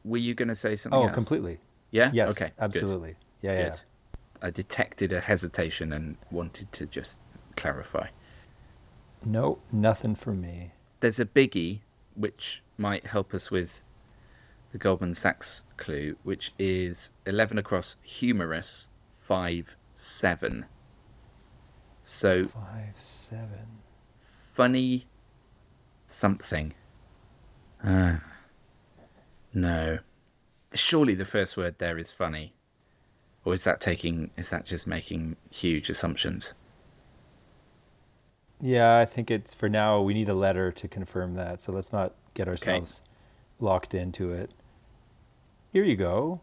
Were 0.03 0.17
you 0.17 0.33
going 0.33 0.47
to 0.47 0.55
say 0.55 0.75
something 0.75 0.97
Oh, 0.99 1.03
else? 1.07 1.13
completely. 1.13 1.59
Yeah? 1.91 2.11
Yes, 2.13 2.31
Okay. 2.31 2.45
good, 2.55 2.63
absolutely. 2.63 3.15
Yeah, 3.41 3.53
yeah. 3.53 3.69
Good. 3.69 3.79
I 4.41 4.49
detected 4.51 5.13
a 5.13 5.21
hesitation 5.21 5.93
and 5.93 6.17
wanted 6.31 6.71
to 6.73 6.85
just 6.85 7.19
clarify. 7.55 8.07
No, 9.23 9.59
nothing 9.71 10.15
for 10.15 10.33
me. 10.33 10.71
There's 10.99 11.19
a 11.19 11.25
biggie 11.25 11.79
which 12.15 12.61
might 12.77 13.05
help 13.07 13.33
us 13.33 13.49
with 13.49 13.83
the 14.71 14.77
Goldman 14.77 15.13
Sachs 15.13 15.63
clue, 15.77 16.17
which 16.23 16.51
is 16.59 17.11
11 17.25 17.57
across 17.57 17.95
humorous, 18.01 18.89
5 19.21 19.77
7. 19.95 20.65
So 22.03 22.43
Five, 22.45 22.93
seven. 22.99 23.79
funny 24.53 25.07
something. 26.05 26.73
Ah. 27.83 28.21
no. 29.53 29.99
Surely 30.73 31.15
the 31.15 31.25
first 31.25 31.55
word 31.57 31.75
there 31.79 31.97
is 31.97 32.11
funny. 32.11 32.53
Or 33.43 33.53
is 33.53 33.63
that 33.63 33.79
taking 33.79 34.31
is 34.37 34.49
that 34.49 34.65
just 34.65 34.85
making 34.85 35.37
huge 35.49 35.89
assumptions? 35.89 36.53
Yeah, 38.61 38.97
I 38.99 39.05
think 39.05 39.29
it's 39.31 39.53
for 39.53 39.69
now. 39.69 40.01
We 40.01 40.13
need 40.13 40.29
a 40.29 40.33
letter 40.33 40.71
to 40.71 40.87
confirm 40.87 41.35
that. 41.35 41.61
So 41.61 41.71
let's 41.71 41.93
not 41.93 42.13
get 42.33 42.47
ourselves 42.47 43.01
locked 43.59 43.93
into 43.93 44.31
it. 44.31 44.51
Here 45.71 45.83
you 45.83 45.95
go. 45.95 46.41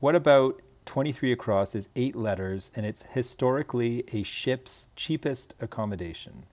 What 0.00 0.14
about 0.14 0.60
23 0.92 1.32
across 1.32 1.74
is 1.74 1.88
eight 1.96 2.14
letters 2.14 2.70
and 2.76 2.84
it's 2.84 3.04
historically 3.12 4.04
a 4.12 4.22
ship's 4.22 4.90
cheapest 4.94 5.54
accommodation? 5.58 6.44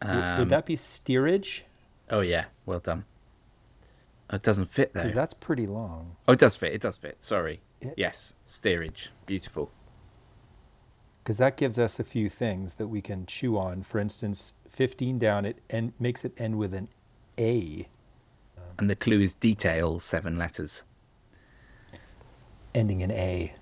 Um, 0.00 0.38
Would 0.38 0.48
that 0.48 0.64
be 0.64 0.74
steerage? 0.74 1.66
Oh 2.08 2.22
yeah, 2.22 2.46
well 2.64 2.78
done. 2.78 3.04
It 4.32 4.42
doesn't 4.42 4.70
fit 4.70 4.94
there. 4.94 5.02
Because 5.02 5.14
that's 5.14 5.34
pretty 5.34 5.66
long. 5.66 6.16
Oh, 6.26 6.32
it 6.32 6.38
does 6.38 6.56
fit. 6.56 6.72
It 6.72 6.80
does 6.80 6.96
fit. 6.96 7.16
Sorry. 7.18 7.60
Yeah. 7.82 7.90
Yes, 7.98 8.36
steerage. 8.46 9.10
Beautiful. 9.26 9.70
Because 11.22 11.36
that 11.36 11.58
gives 11.58 11.78
us 11.78 12.00
a 12.00 12.04
few 12.04 12.30
things 12.30 12.76
that 12.76 12.88
we 12.88 13.02
can 13.02 13.26
chew 13.26 13.58
on. 13.58 13.82
For 13.82 13.98
instance, 13.98 14.54
15 14.70 15.18
down, 15.18 15.44
it 15.44 15.58
and 15.68 15.92
makes 16.00 16.24
it 16.24 16.32
end 16.38 16.56
with 16.56 16.72
an 16.72 16.88
A, 17.38 17.86
And 18.78 18.88
the 18.88 18.96
clue 18.96 19.20
is 19.20 19.34
detail, 19.34 20.00
seven 20.00 20.38
letters. 20.38 20.84
Ending 22.74 23.02
in 23.02 23.10
A. 23.12 23.54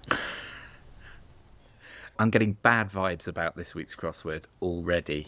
I'm 2.19 2.31
getting 2.31 2.54
bad 2.62 2.88
vibes 2.88 3.28
about 3.28 3.57
this 3.57 3.75
week's 3.75 3.95
crossword 3.95 4.45
already. 4.62 5.26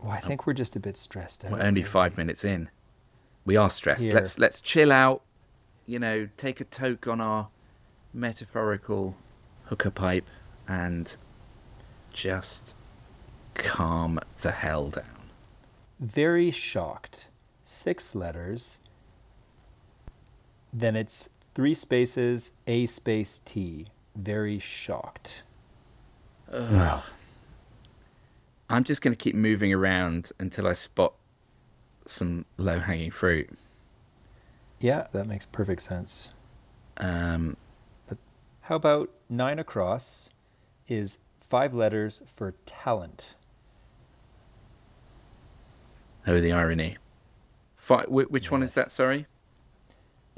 Well, 0.00 0.12
I 0.12 0.20
think 0.20 0.46
we're 0.46 0.54
just 0.54 0.76
a 0.76 0.80
bit 0.80 0.96
stressed 0.96 1.44
out. 1.44 1.52
We're 1.52 1.62
only 1.62 1.82
five 1.82 2.16
minutes 2.16 2.44
in. 2.44 2.70
We 3.44 3.56
are 3.56 3.68
stressed. 3.68 4.02
Here. 4.02 4.14
Let's 4.14 4.38
let's 4.38 4.60
chill 4.60 4.92
out. 4.92 5.22
You 5.86 5.98
know, 5.98 6.28
take 6.36 6.60
a 6.60 6.64
toke 6.64 7.06
on 7.06 7.20
our 7.20 7.48
metaphorical 8.14 9.16
hookah 9.64 9.90
pipe 9.90 10.26
and 10.66 11.16
just 12.12 12.74
calm 13.54 14.20
the 14.42 14.52
hell 14.52 14.90
down. 14.90 15.30
Very 15.98 16.50
shocked. 16.50 17.28
Six 17.62 18.14
letters. 18.14 18.80
Then 20.72 20.94
it's 20.94 21.30
three 21.58 21.74
spaces, 21.74 22.52
A 22.68 22.86
space 22.86 23.40
T. 23.40 23.88
Very 24.14 24.60
shocked. 24.60 25.42
I'm 26.52 27.02
just 28.84 29.02
going 29.02 29.10
to 29.12 29.16
keep 29.16 29.34
moving 29.34 29.72
around 29.74 30.30
until 30.38 30.68
I 30.68 30.74
spot 30.74 31.14
some 32.06 32.44
low 32.58 32.78
hanging 32.78 33.10
fruit. 33.10 33.50
Yeah, 34.78 35.08
that 35.10 35.26
makes 35.26 35.46
perfect 35.46 35.82
sense. 35.82 36.32
Um, 36.96 37.56
How 38.60 38.76
about 38.76 39.10
nine 39.28 39.58
across 39.58 40.30
is 40.86 41.18
five 41.40 41.74
letters 41.74 42.22
for 42.24 42.54
talent? 42.66 43.34
oh, 46.24 46.40
the 46.40 46.52
irony. 46.52 46.98
Fi 47.74 48.04
wh- 48.04 48.30
which 48.30 48.48
one 48.52 48.62
is 48.62 48.74
that? 48.74 48.92
Sorry. 48.92 49.26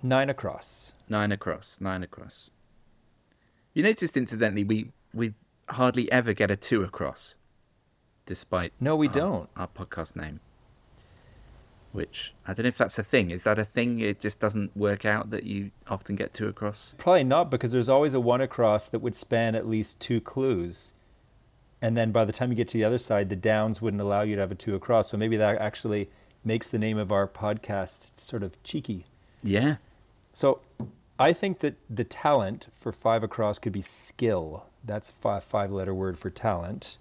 Nine 0.02 0.30
across. 0.30 0.94
Nine 1.08 1.32
across. 1.32 1.80
Nine 1.80 2.02
across. 2.02 2.50
You 3.74 3.82
noticed, 3.82 4.16
incidentally, 4.16 4.64
we 4.64 4.92
we 5.12 5.34
hardly 5.68 6.10
ever 6.10 6.32
get 6.32 6.50
a 6.50 6.56
two 6.56 6.82
across, 6.82 7.36
despite 8.26 8.72
No, 8.80 8.96
we 8.96 9.06
our- 9.08 9.12
don't. 9.14 9.50
our 9.56 9.68
podcast 9.68 10.16
name. 10.16 10.40
Which 11.92 12.32
I 12.46 12.54
don't 12.54 12.64
know 12.64 12.68
if 12.68 12.78
that's 12.78 12.98
a 13.00 13.02
thing. 13.02 13.30
Is 13.30 13.42
that 13.42 13.58
a 13.58 13.64
thing? 13.64 13.98
It 13.98 14.20
just 14.20 14.38
doesn't 14.38 14.76
work 14.76 15.04
out 15.04 15.30
that 15.30 15.42
you 15.42 15.72
often 15.88 16.14
get 16.14 16.32
two 16.32 16.46
across. 16.46 16.94
Probably 16.98 17.24
not 17.24 17.50
because 17.50 17.72
there's 17.72 17.88
always 17.88 18.14
a 18.14 18.20
one 18.20 18.40
across 18.40 18.86
that 18.88 19.00
would 19.00 19.16
span 19.16 19.56
at 19.56 19.66
least 19.68 20.00
two 20.00 20.20
clues. 20.20 20.92
And 21.82 21.96
then 21.96 22.12
by 22.12 22.24
the 22.24 22.32
time 22.32 22.50
you 22.50 22.56
get 22.56 22.68
to 22.68 22.78
the 22.78 22.84
other 22.84 22.98
side, 22.98 23.28
the 23.28 23.34
downs 23.36 23.82
wouldn't 23.82 24.00
allow 24.00 24.22
you 24.22 24.36
to 24.36 24.40
have 24.40 24.52
a 24.52 24.54
two 24.54 24.76
across. 24.76 25.10
So 25.10 25.16
maybe 25.16 25.36
that 25.38 25.58
actually 25.58 26.10
makes 26.44 26.70
the 26.70 26.78
name 26.78 26.96
of 26.98 27.10
our 27.10 27.26
podcast 27.26 28.18
sort 28.20 28.44
of 28.44 28.62
cheeky. 28.62 29.06
Yeah. 29.42 29.76
So 30.40 30.60
I 31.18 31.34
think 31.34 31.58
that 31.58 31.74
the 31.90 32.02
talent 32.02 32.68
for 32.72 32.92
five 32.92 33.22
across 33.22 33.58
could 33.58 33.74
be 33.74 33.82
skill. 33.82 34.64
That's 34.82 35.10
a 35.10 35.12
five, 35.12 35.44
five 35.44 35.70
letter 35.70 35.92
word 35.92 36.18
for 36.18 36.30
talent. 36.30 36.96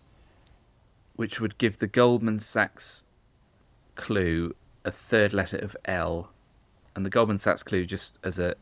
Which 1.16 1.40
would 1.40 1.58
give 1.58 1.78
the 1.78 1.88
Goldman 1.88 2.42
Sachs 2.42 3.06
clue 3.96 4.58
a 4.84 4.92
third 4.92 5.32
letter 5.32 5.56
of 5.56 5.78
L, 5.86 6.32
and 6.94 7.06
the 7.06 7.10
Goldman 7.10 7.40
Sachs 7.40 7.64
clue, 7.64 7.86
just 7.86 8.20
as 8.26 8.40
a 8.40 8.56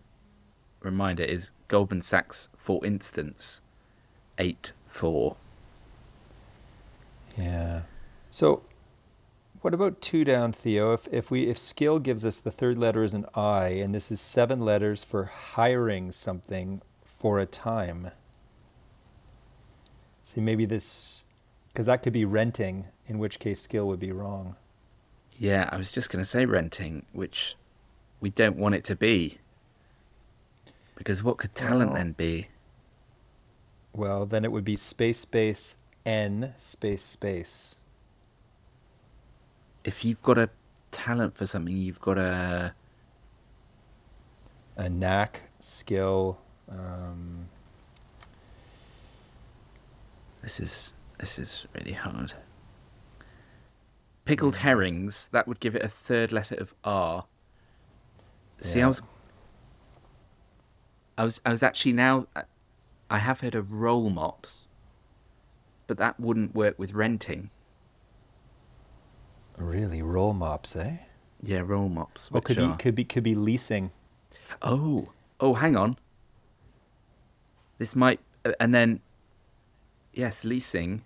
reminder, 0.82 1.24
is 1.24 1.50
Goldman 1.70 2.04
Sachs, 2.04 2.50
for 2.56 2.86
instance, 2.86 3.64
eight 4.38 4.74
four. 4.86 5.38
Yeah. 7.36 7.82
So 8.30 8.62
what 9.62 9.74
about 9.74 10.02
two 10.02 10.24
down, 10.24 10.54
Theo? 10.54 10.94
If 10.94 11.08
if 11.12 11.32
we 11.32 11.48
if 11.48 11.58
skill 11.58 12.00
gives 12.00 12.26
us 12.26 12.40
the 12.40 12.52
third 12.52 12.78
letter 12.78 13.04
is 13.04 13.14
an 13.14 13.26
I, 13.34 13.70
and 13.70 13.94
this 13.94 14.12
is 14.12 14.22
seven 14.22 14.62
letters 14.62 15.04
for 15.04 15.26
hiring 15.26 16.12
something 16.12 16.82
for 17.04 17.40
a 17.40 17.46
time. 17.46 18.12
See, 20.24 20.42
maybe 20.42 20.66
this, 20.66 21.24
because 21.70 21.86
that 21.86 22.04
could 22.04 22.14
be 22.14 22.26
renting, 22.26 22.88
in 23.08 23.18
which 23.18 23.40
case 23.40 23.62
skill 23.62 23.88
would 23.88 24.00
be 24.00 24.12
wrong. 24.12 24.58
Yeah, 25.38 25.70
I 25.72 25.78
was 25.78 25.92
just 25.92 26.10
going 26.10 26.22
to 26.22 26.30
say 26.30 26.46
renting, 26.46 27.06
which 27.14 27.56
we 28.20 28.30
don't 28.30 28.58
want 28.58 28.76
it 28.76 28.84
to 28.86 28.96
be. 28.96 29.38
Because 30.96 31.24
what 31.24 31.38
could 31.38 31.56
talent 31.56 31.94
then 31.94 32.12
be? 32.12 32.48
Well, 33.94 34.26
then 34.26 34.44
it 34.44 34.52
would 34.52 34.66
be 34.66 34.76
space 34.76 35.20
space 35.20 35.78
n 36.06 36.54
space 36.58 37.04
space. 37.04 37.78
If 39.88 40.04
you've 40.04 40.22
got 40.22 40.38
a 40.38 40.50
talent 40.92 41.38
for 41.38 41.46
something, 41.46 41.78
you've 41.78 42.02
got 42.02 42.18
a 42.18 42.74
A 44.76 44.90
knack, 44.90 45.44
skill. 45.60 46.40
Um, 46.70 47.48
This 50.42 50.60
is 50.60 50.94
this 51.18 51.40
is 51.40 51.66
really 51.74 51.94
hard. 51.94 52.34
Pickled 54.26 54.58
herrings, 54.58 55.30
that 55.30 55.48
would 55.48 55.60
give 55.62 55.74
it 55.74 55.82
a 55.82 55.88
third 55.88 56.32
letter 56.34 56.56
of 56.56 56.76
R. 56.84 57.26
See, 58.62 58.82
I 58.82 58.88
was 58.88 59.02
I 61.18 61.24
was 61.24 61.42
I 61.46 61.52
was 61.52 61.64
actually 61.64 61.94
now 61.94 62.28
I 63.10 63.20
have 63.20 63.40
heard 63.40 63.56
of 63.56 63.72
roll 63.72 64.10
mops, 64.10 64.68
but 65.88 65.98
that 65.98 66.20
wouldn't 66.20 66.54
work 66.54 66.78
with 66.78 66.94
renting. 66.94 67.52
Really, 69.58 70.02
roll 70.02 70.34
mops, 70.34 70.76
eh? 70.76 70.98
Yeah, 71.42 71.62
roll 71.66 71.90
mops. 71.90 72.32
Which 72.32 72.46
could 72.46 72.58
be 72.58 72.74
could 72.80 72.96
be 72.96 73.04
could 73.04 73.24
be 73.24 73.36
leasing. 73.36 73.92
Oh, 74.62 75.10
oh, 75.40 75.56
hang 75.56 75.76
on. 75.76 75.98
This 77.78 77.96
might, 77.96 78.20
uh, 78.44 78.54
and 78.60 78.74
then, 78.74 79.02
yes, 80.14 80.44
leasing, 80.44 81.04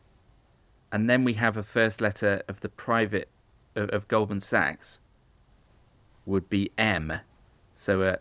and 0.91 1.09
then 1.09 1.23
we 1.23 1.33
have 1.33 1.57
a 1.57 1.63
first 1.63 1.99
letter 1.99 2.43
of 2.47 2.61
the 2.61 2.69
private 2.69 3.27
of, 3.75 3.89
of 3.89 4.07
Goldman 4.07 4.39
Sachs. 4.39 5.01
Would 6.25 6.49
be 6.49 6.71
M, 6.77 7.19
so 7.73 8.03
a, 8.03 8.19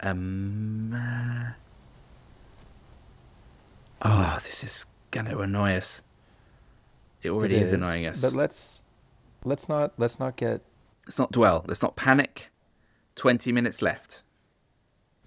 um. 0.00 0.92
uh, 0.92 1.52
oh, 4.02 4.38
this 4.44 4.64
is 4.64 4.84
gonna 5.10 5.38
annoy 5.38 5.76
us. 5.76 6.02
It 7.22 7.30
already 7.30 7.56
It 7.56 7.62
is, 7.62 7.72
annoying 7.72 8.06
us. 8.06 8.20
But 8.20 8.34
let's 8.34 8.82
let's 9.44 9.68
not 9.68 9.92
let's 9.98 10.18
not 10.18 10.36
get 10.36 10.62
Let's 11.06 11.18
not 11.18 11.32
dwell. 11.32 11.64
Let's 11.68 11.82
not 11.82 11.96
panic. 11.96 12.50
Twenty 13.14 13.52
minutes 13.52 13.82
left. 13.82 14.22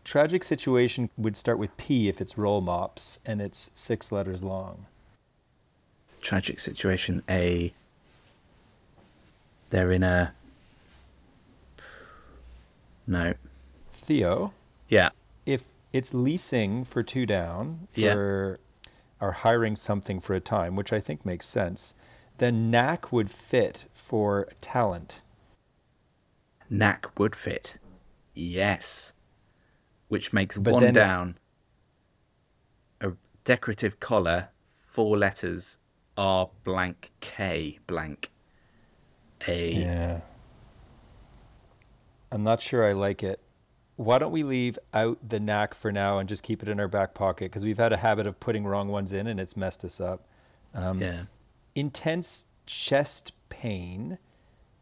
tragic 0.04 0.44
situation 0.44 1.10
would 1.18 1.36
start 1.38 1.60
with 1.60 1.76
P 1.78 2.08
if 2.08 2.20
it's 2.22 2.38
roll 2.38 2.62
mops 2.62 3.20
and 3.26 3.42
it's 3.42 3.72
six 3.74 4.12
letters 4.12 4.44
long. 4.44 4.86
tragic 6.22 6.60
situation. 6.60 7.22
A 7.30 7.74
they're 9.70 9.92
in 9.92 10.02
a 10.04 10.34
no, 13.06 13.34
Theo, 13.92 14.54
yeah, 14.90 15.10
if 15.46 15.72
it's 15.94 16.14
leasing 16.14 16.84
for 16.84 17.04
two 17.04 17.26
down 17.26 17.88
Yeah. 17.96 18.14
for 18.14 18.60
or 19.22 19.32
hiring 19.32 19.76
something 19.76 20.20
for 20.20 20.34
a 20.36 20.40
time, 20.40 20.76
which 20.76 20.92
I 20.94 21.00
think 21.00 21.26
makes 21.26 21.46
sense, 21.46 21.96
then 22.38 22.70
knack 22.72 23.12
would 23.12 23.30
fit 23.30 23.86
for 23.94 24.48
talent. 24.62 25.22
knack 26.70 27.18
would 27.18 27.36
fit. 27.36 27.78
Yes, 28.34 29.14
which 30.08 30.32
makes 30.34 30.58
But 30.58 30.74
one 30.74 30.94
down. 30.94 31.38
A 33.02 33.14
decorative 33.44 34.00
collar, 34.00 34.50
four 34.68 35.18
letters, 35.18 35.80
R 36.18 36.50
blank 36.64 37.12
K 37.20 37.80
blank. 37.88 38.32
A 39.48 39.72
Yeah. 39.72 40.22
I'm 42.32 42.42
not 42.42 42.60
sure 42.60 42.86
I 42.86 42.92
like 42.92 43.24
it. 43.24 43.40
Why 43.96 44.20
don't 44.20 44.32
we 44.32 44.44
leave 44.44 44.78
out 44.94 45.18
the 45.28 45.40
knack 45.40 45.74
for 45.74 45.92
now 45.92 46.20
and 46.20 46.28
just 46.30 46.44
keep 46.44 46.62
it 46.62 46.70
in 46.70 46.80
our 46.80 46.88
back 46.88 47.14
pocket? 47.14 47.46
Because 47.46 47.64
we've 47.64 47.78
had 47.78 47.94
a 47.94 47.98
habit 47.98 48.28
of 48.28 48.40
putting 48.40 48.66
wrong 48.66 48.90
ones 48.90 49.14
in 49.14 49.26
and 49.28 49.40
it's 49.40 49.56
messed 49.58 49.84
us 49.86 50.00
up. 50.02 50.28
Um, 50.74 51.00
yeah. 51.02 51.24
Intense 51.78 52.48
chest 52.66 53.34
pain 53.50 54.18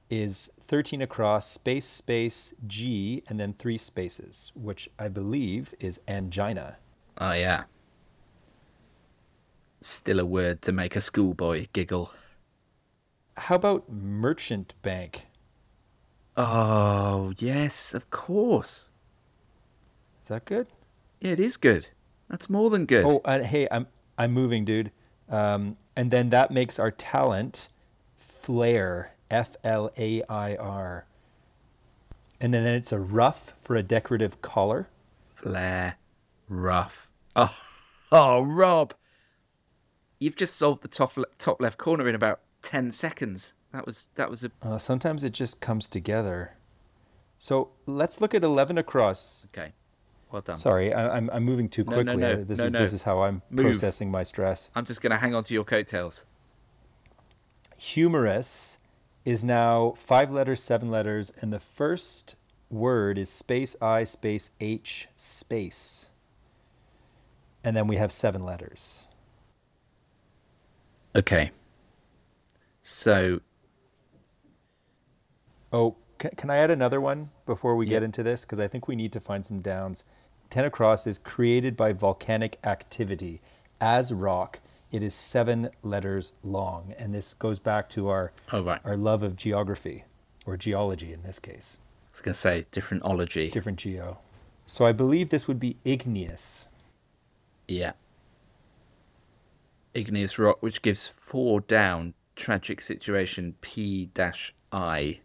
is 0.09 0.49
13 0.61 1.01
across, 1.01 1.45
space, 1.45 1.83
space, 1.83 2.53
G, 2.65 3.21
and 3.27 3.37
then 3.37 3.51
three 3.51 3.77
spaces, 3.77 4.53
which 4.55 4.87
I 4.97 5.09
believe 5.09 5.73
is 5.77 5.99
angina. 6.07 6.77
Oh 7.17 7.33
yeah. 7.33 7.63
Still 9.81 10.21
a 10.21 10.25
word 10.25 10.61
to 10.61 10.71
make 10.71 10.95
a 10.95 11.01
schoolboy 11.01 11.67
giggle. 11.73 12.13
How 13.35 13.55
about 13.55 13.91
merchant 13.91 14.73
bank? 14.81 15.25
Oh 16.37 17.33
yes, 17.37 17.93
of 17.93 18.09
course. 18.09 18.89
Is 20.21 20.29
that 20.29 20.45
good? 20.45 20.67
Yeah, 21.19 21.31
it 21.31 21.41
is 21.41 21.57
good. 21.57 21.89
That's 22.29 22.49
more 22.49 22.69
than 22.69 22.85
good. 22.85 23.03
Oh, 23.03 23.19
and 23.25 23.45
hey, 23.45 23.67
I'm 23.69 23.87
I'm 24.17 24.31
moving, 24.31 24.63
dude. 24.63 24.93
Um, 25.29 25.77
and 25.95 26.11
then 26.11 26.29
that 26.29 26.51
makes 26.51 26.77
our 26.79 26.91
talent 26.91 27.69
flair, 28.15 29.15
F 29.31 29.55
L 29.63 29.91
A 29.97 30.21
I 30.29 30.55
R. 30.55 31.05
And 32.39 32.53
then 32.53 32.65
it's 32.67 32.91
a 32.91 32.99
ruff 32.99 33.53
for 33.57 33.75
a 33.75 33.83
decorative 33.83 34.41
collar. 34.41 34.89
Flair, 35.35 35.97
rough. 36.47 37.09
Oh, 37.35 37.55
oh, 38.11 38.41
Rob, 38.41 38.93
you've 40.19 40.35
just 40.35 40.55
solved 40.55 40.81
the 40.83 40.87
top 40.87 41.17
le- 41.17 41.25
top 41.37 41.61
left 41.61 41.77
corner 41.77 42.07
in 42.07 42.15
about 42.15 42.41
ten 42.61 42.91
seconds. 42.91 43.53
That 43.73 43.85
was 43.85 44.09
that 44.15 44.29
was 44.29 44.43
a 44.43 44.51
Uh, 44.61 44.77
sometimes 44.77 45.23
it 45.23 45.33
just 45.33 45.59
comes 45.59 45.87
together. 45.87 46.55
So 47.37 47.71
let's 47.85 48.21
look 48.21 48.33
at 48.35 48.43
eleven 48.43 48.77
across. 48.77 49.47
okay. 49.53 49.73
Well 50.31 50.41
done. 50.41 50.55
Sorry, 50.55 50.93
I, 50.93 51.17
I'm 51.17 51.29
I'm 51.31 51.43
moving 51.43 51.69
too 51.69 51.85
quickly. 51.85 52.03
No, 52.03 52.13
no, 52.15 52.35
no, 52.35 52.43
this 52.43 52.59
no, 52.59 52.65
is 52.65 52.73
no. 52.73 52.79
this 52.79 52.93
is 52.93 53.03
how 53.03 53.21
I'm 53.23 53.41
Move. 53.49 53.65
processing 53.65 54.11
my 54.11 54.23
stress. 54.23 54.69
I'm 54.75 54.85
just 54.85 55.01
gonna 55.01 55.17
hang 55.17 55.33
on 55.35 55.43
to 55.45 55.53
your 55.53 55.63
coattails. 55.63 56.25
Humorous 57.77 58.79
is 59.23 59.43
now 59.43 59.91
five 59.97 60.31
letters, 60.31 60.61
seven 60.63 60.89
letters, 60.89 61.31
and 61.41 61.51
the 61.51 61.59
first 61.59 62.35
word 62.69 63.17
is 63.17 63.29
space 63.29 63.75
I 63.81 64.03
space 64.03 64.51
H 64.59 65.07
space. 65.15 66.09
And 67.63 67.75
then 67.75 67.87
we 67.87 67.95
have 67.95 68.11
seven 68.11 68.45
letters. 68.45 69.07
Okay. 71.15 71.51
So 72.81 73.39
Oh, 75.73 75.95
can, 76.17 76.31
can 76.31 76.49
I 76.49 76.57
add 76.57 76.71
another 76.71 76.99
one 77.01 77.29
before 77.45 77.75
we 77.75 77.85
Yeah. 77.85 77.91
get 77.97 78.03
into 78.03 78.23
this? 78.23 78.45
Because 78.45 78.59
I 78.59 78.67
think 78.67 78.87
we 78.87 78.95
need 78.95 79.11
to 79.13 79.19
find 79.19 79.43
some 79.45 79.61
downs. 79.61 80.05
Ten 80.49 80.65
across 80.65 81.07
is 81.07 81.17
created 81.17 81.75
by 81.75 81.91
volcanic 81.93 82.59
activity. 82.63 83.41
As 83.81 84.13
rock, 84.13 84.59
it 84.91 85.03
is 85.03 85.13
seven 85.15 85.69
letters 85.83 86.33
long. 86.43 86.93
And 86.97 87.13
this 87.13 87.33
goes 87.33 87.59
back 87.59 87.89
to 87.91 88.07
our, 88.09 88.31
oh 88.53 88.63
right, 88.63 88.79
our 88.85 88.95
love 88.95 89.23
of 89.23 89.35
geography, 89.35 90.05
or 90.45 90.55
geology 90.57 91.11
in 91.11 91.23
this 91.23 91.39
case. 91.39 91.79
I 91.81 92.11
was 92.13 92.21
gonna 92.21 92.33
say 92.35 92.65
different 92.71 93.03
ology. 93.03 93.49
different 93.49 93.79
geo. 93.79 94.19
So 94.65 94.85
I 94.85 94.91
believe 94.93 95.29
this 95.29 95.47
would 95.47 95.59
be 95.59 95.77
igneous. 95.83 96.69
Yeah. 97.67 97.93
Igneous 99.93 100.37
rock, 100.39 100.61
which 100.61 100.81
gives 100.81 101.07
four 101.19 101.61
down. 101.61 102.13
Tragic 102.35 102.81
situation. 102.81 103.55
P 103.61 104.09
dash 104.13 104.53
I. 104.71 105.19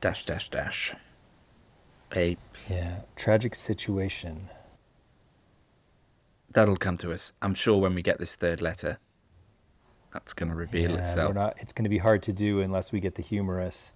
Dash 0.00 0.24
dash 0.26 0.48
dash. 0.50 0.94
A 2.14 2.34
Yeah, 2.68 3.00
tragic 3.16 3.54
situation. 3.54 4.48
that'll 6.50 6.76
come 6.76 6.96
to 6.98 7.12
us. 7.12 7.32
I'm 7.42 7.54
sure 7.54 7.78
when 7.78 7.94
we 7.94 8.02
get 8.02 8.18
this 8.18 8.34
third 8.34 8.60
letter. 8.60 8.98
That's 10.12 10.32
gonna 10.32 10.54
reveal 10.54 10.92
yeah, 10.92 10.98
itself. 10.98 11.34
not. 11.34 11.54
It's 11.58 11.72
going 11.72 11.84
to 11.84 11.90
be 11.90 11.98
hard 11.98 12.22
to 12.24 12.32
do 12.32 12.60
unless 12.60 12.90
we 12.92 12.98
get 13.00 13.14
the 13.16 13.22
humorous. 13.22 13.94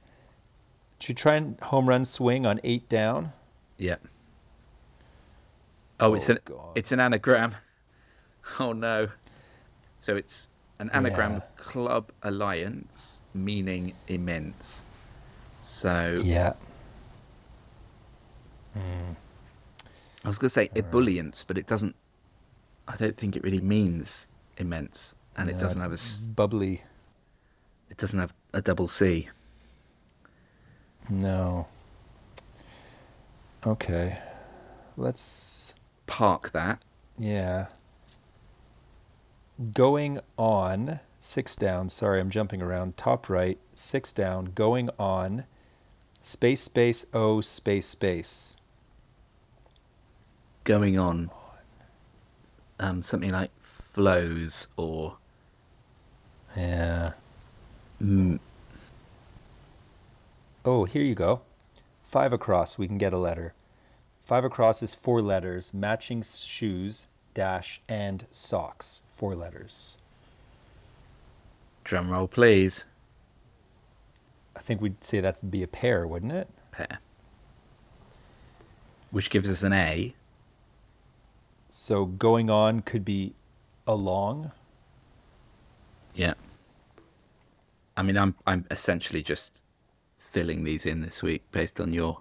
Should 1.01 1.11
we 1.11 1.15
try 1.15 1.35
and 1.37 1.59
home 1.61 1.89
run 1.89 2.05
swing 2.05 2.45
on 2.47 2.61
eight 2.63 2.89
down? 2.89 3.33
Yeah. 3.79 3.97
Oh, 5.99 6.15
it's 6.15 6.29
Oh, 6.29 6.35
an 6.35 6.39
God. 6.45 6.73
it's 6.75 6.93
an 6.93 7.01
anagram. 7.01 7.55
Oh 8.59 8.73
no. 8.73 9.09
So 10.01 10.17
it's 10.17 10.49
an 10.81 10.91
anagram 10.91 11.31
Yeah. 11.33 11.37
of 11.39 11.57
club 11.57 12.11
alliance, 12.23 13.23
meaning 13.33 13.95
immense. 14.09 14.85
So 15.63 16.21
Yeah. 16.23 16.55
I 20.25 20.29
was 20.29 20.39
going 20.39 20.47
to 20.47 20.51
say 20.51 20.69
ebullience, 20.77 21.45
but 21.47 21.59
it 21.59 21.67
doesn't. 21.67 21.97
I 22.87 22.97
don't 22.97 23.17
think 23.17 23.35
it 23.37 23.43
really 23.43 23.61
means 23.61 24.27
immense, 24.57 25.15
and 25.37 25.49
it 25.51 25.59
doesn't 25.59 25.81
have 25.81 25.93
a 25.93 26.35
bubbly. 26.37 26.83
it 27.91 27.97
doesn't 27.97 28.19
have 28.19 28.33
a 28.53 28.63
double 28.63 28.87
C. 28.89 29.29
No. 31.09 31.67
Okay. 33.67 34.19
Let's. 34.97 35.75
Park 36.07 36.51
that. 36.53 36.83
Yeah. 37.19 37.69
Going 39.73 40.21
on 40.37 41.01
six 41.23 41.55
down. 41.57 41.89
Sorry, 41.89 42.21
I'm 42.21 42.31
jumping 42.31 42.61
around. 42.61 42.97
Top 42.97 43.29
right, 43.29 43.59
six 43.75 44.13
down. 44.13 44.47
Going 44.55 44.91
on 44.99 45.45
Space, 46.25 46.61
space, 46.61 47.05
O, 47.13 47.41
space, 47.41 47.85
space. 47.87 48.57
Going 50.63 50.97
on. 50.97 51.33
Um, 52.79 53.03
something 53.03 53.33
like 53.33 53.51
flows 53.61 54.69
or 54.77 55.17
Yeah. 56.57 57.15
mm, 58.01 58.39
Oh, 60.65 60.85
here 60.85 61.03
you 61.03 61.17
go. 61.17 61.41
Five 62.05 62.33
across, 62.33 62.79
we 62.79 62.87
can 62.87 62.99
get 62.99 63.13
a 63.13 63.19
letter. 63.19 63.53
Five 64.21 64.45
across 64.45 64.81
is 64.81 64.95
four 64.95 65.21
letters, 65.21 65.75
matching 65.75 66.23
shoes, 66.23 67.09
dash, 67.35 67.83
and 67.89 68.27
socks. 68.31 69.03
Four 69.09 69.35
letters. 69.35 69.97
Drum 71.85 72.11
roll, 72.11 72.29
please. 72.29 72.85
I 74.57 74.61
think 74.61 74.81
we'd 74.81 75.03
say 75.03 75.21
that's 75.21 75.43
be 75.43 75.63
a 75.63 75.69
pair, 75.69 76.07
wouldn't 76.07 76.33
it? 76.33 76.49
Pair. 76.71 77.01
Which 79.11 79.31
gives 79.31 79.51
us 79.51 79.63
an 79.63 79.73
A. 79.73 80.15
So 81.69 82.05
going 82.05 82.51
on 82.51 82.81
could 82.81 83.05
be 83.05 83.35
along. 83.87 84.53
Yeah. 86.15 86.35
I 87.97 88.03
mean, 88.03 88.17
I'm 88.17 88.35
I'm 88.47 88.67
essentially 88.71 89.23
just 89.23 89.63
filling 90.19 90.65
these 90.65 90.87
in 90.87 91.01
this 91.03 91.23
week 91.23 91.43
based 91.51 91.81
on 91.81 91.93
your 91.93 92.21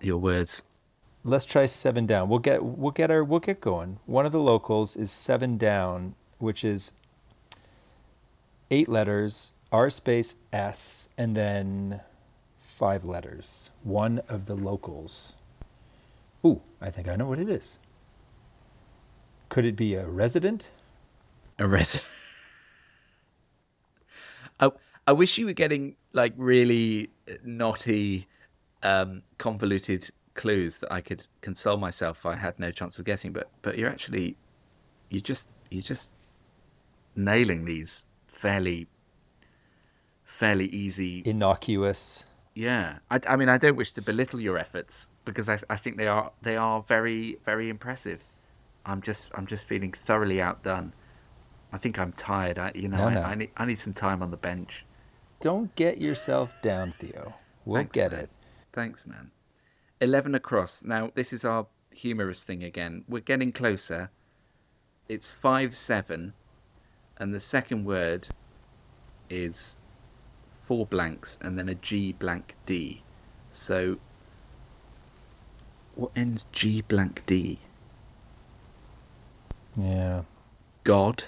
your 0.00 0.18
words. 0.18 0.62
Let's 1.22 1.46
try 1.46 1.66
seven 1.66 2.06
down. 2.06 2.28
We'll 2.28 2.38
get 2.38 2.62
we'll 2.62 2.90
get 2.90 3.10
our 3.10 3.24
we'll 3.24 3.40
get 3.40 3.60
going. 3.60 3.98
One 4.06 4.26
of 4.26 4.32
the 4.32 4.40
locals 4.40 4.96
is 4.96 5.10
seven 5.10 5.56
down, 5.56 6.14
which 6.38 6.64
is 6.64 6.92
eight 8.70 8.88
letters, 8.88 9.52
R 9.72 9.90
space 9.90 10.36
S, 10.52 11.08
and 11.16 11.36
then 11.36 12.00
five 12.58 13.04
letters. 13.04 13.70
One 13.82 14.20
of 14.28 14.46
the 14.46 14.54
locals. 14.54 15.36
Ooh, 16.44 16.62
I 16.80 16.90
think 16.90 17.08
I 17.08 17.16
know 17.16 17.26
what 17.26 17.40
it 17.40 17.48
is. 17.48 17.78
Could 19.48 19.64
it 19.64 19.76
be 19.76 19.94
a 19.94 20.06
resident? 20.06 20.70
A 21.58 21.68
res. 21.68 22.02
I 24.60 24.70
I 25.06 25.12
wish 25.12 25.38
you 25.38 25.46
were 25.46 25.52
getting 25.52 25.96
like 26.12 26.32
really 26.36 27.10
naughty, 27.44 28.26
um, 28.82 29.22
convoluted 29.38 30.10
clues 30.34 30.78
that 30.78 30.92
I 30.92 31.00
could 31.00 31.26
console 31.40 31.76
myself. 31.76 32.26
I 32.26 32.36
had 32.36 32.58
no 32.58 32.70
chance 32.70 32.98
of 32.98 33.04
getting, 33.04 33.32
but 33.32 33.50
but 33.62 33.78
you're 33.78 33.90
actually, 33.90 34.36
you 35.10 35.20
just 35.20 35.50
you're 35.70 35.82
just 35.82 36.12
nailing 37.16 37.64
these 37.64 38.04
fairly, 38.44 38.86
fairly 40.22 40.66
easy 40.66 41.22
Innocuous. 41.24 42.26
Yeah, 42.54 42.98
I, 43.10 43.18
I 43.26 43.36
mean, 43.36 43.48
I 43.48 43.56
don't 43.58 43.74
wish 43.76 43.92
to 43.94 44.02
belittle 44.02 44.38
your 44.40 44.58
efforts 44.58 45.08
because 45.24 45.48
I, 45.48 45.58
I 45.70 45.76
think 45.76 45.96
they 45.96 46.06
are 46.06 46.30
they 46.42 46.56
are 46.56 46.82
very 46.82 47.38
very 47.44 47.68
impressive. 47.70 48.20
I'm 48.84 49.00
just 49.00 49.30
I'm 49.34 49.46
just 49.46 49.66
feeling 49.66 49.92
thoroughly 49.92 50.40
outdone. 50.42 50.92
I 51.72 51.78
think 51.78 51.98
I'm 51.98 52.12
tired. 52.12 52.58
I 52.58 52.70
you 52.74 52.88
know 52.88 52.98
No, 52.98 53.06
I, 53.08 53.14
no. 53.14 53.22
I 53.22 53.34
need 53.34 53.50
I 53.56 53.64
need 53.64 53.78
some 53.78 53.94
time 53.94 54.22
on 54.22 54.30
the 54.30 54.36
bench. 54.36 54.84
Don't 55.40 55.74
get 55.74 55.98
yourself 55.98 56.54
down, 56.62 56.92
Theo. 56.92 57.34
We'll 57.64 57.80
Thanks, 57.80 57.92
get 57.94 58.12
man. 58.12 58.20
it. 58.20 58.30
Thanks, 58.72 59.06
man. 59.06 59.30
Eleven 60.00 60.34
across. 60.34 60.84
Now 60.84 61.10
this 61.14 61.32
is 61.32 61.44
our 61.44 61.66
humorous 61.90 62.44
thing 62.44 62.62
again. 62.62 63.04
We're 63.08 63.20
getting 63.32 63.52
closer. 63.52 64.10
It's 65.08 65.30
five 65.30 65.74
seven, 65.76 66.34
and 67.18 67.34
the 67.34 67.40
second 67.40 67.84
word 67.84 68.28
is 69.30 69.78
four 70.62 70.86
blanks 70.86 71.38
and 71.40 71.58
then 71.58 71.68
a 71.68 71.74
G 71.74 72.12
blank 72.12 72.54
D. 72.66 73.02
So 73.50 73.98
what 75.94 76.10
ends 76.16 76.46
G 76.52 76.82
blank 76.82 77.22
D? 77.26 77.60
Yeah. 79.76 80.22
God. 80.84 81.24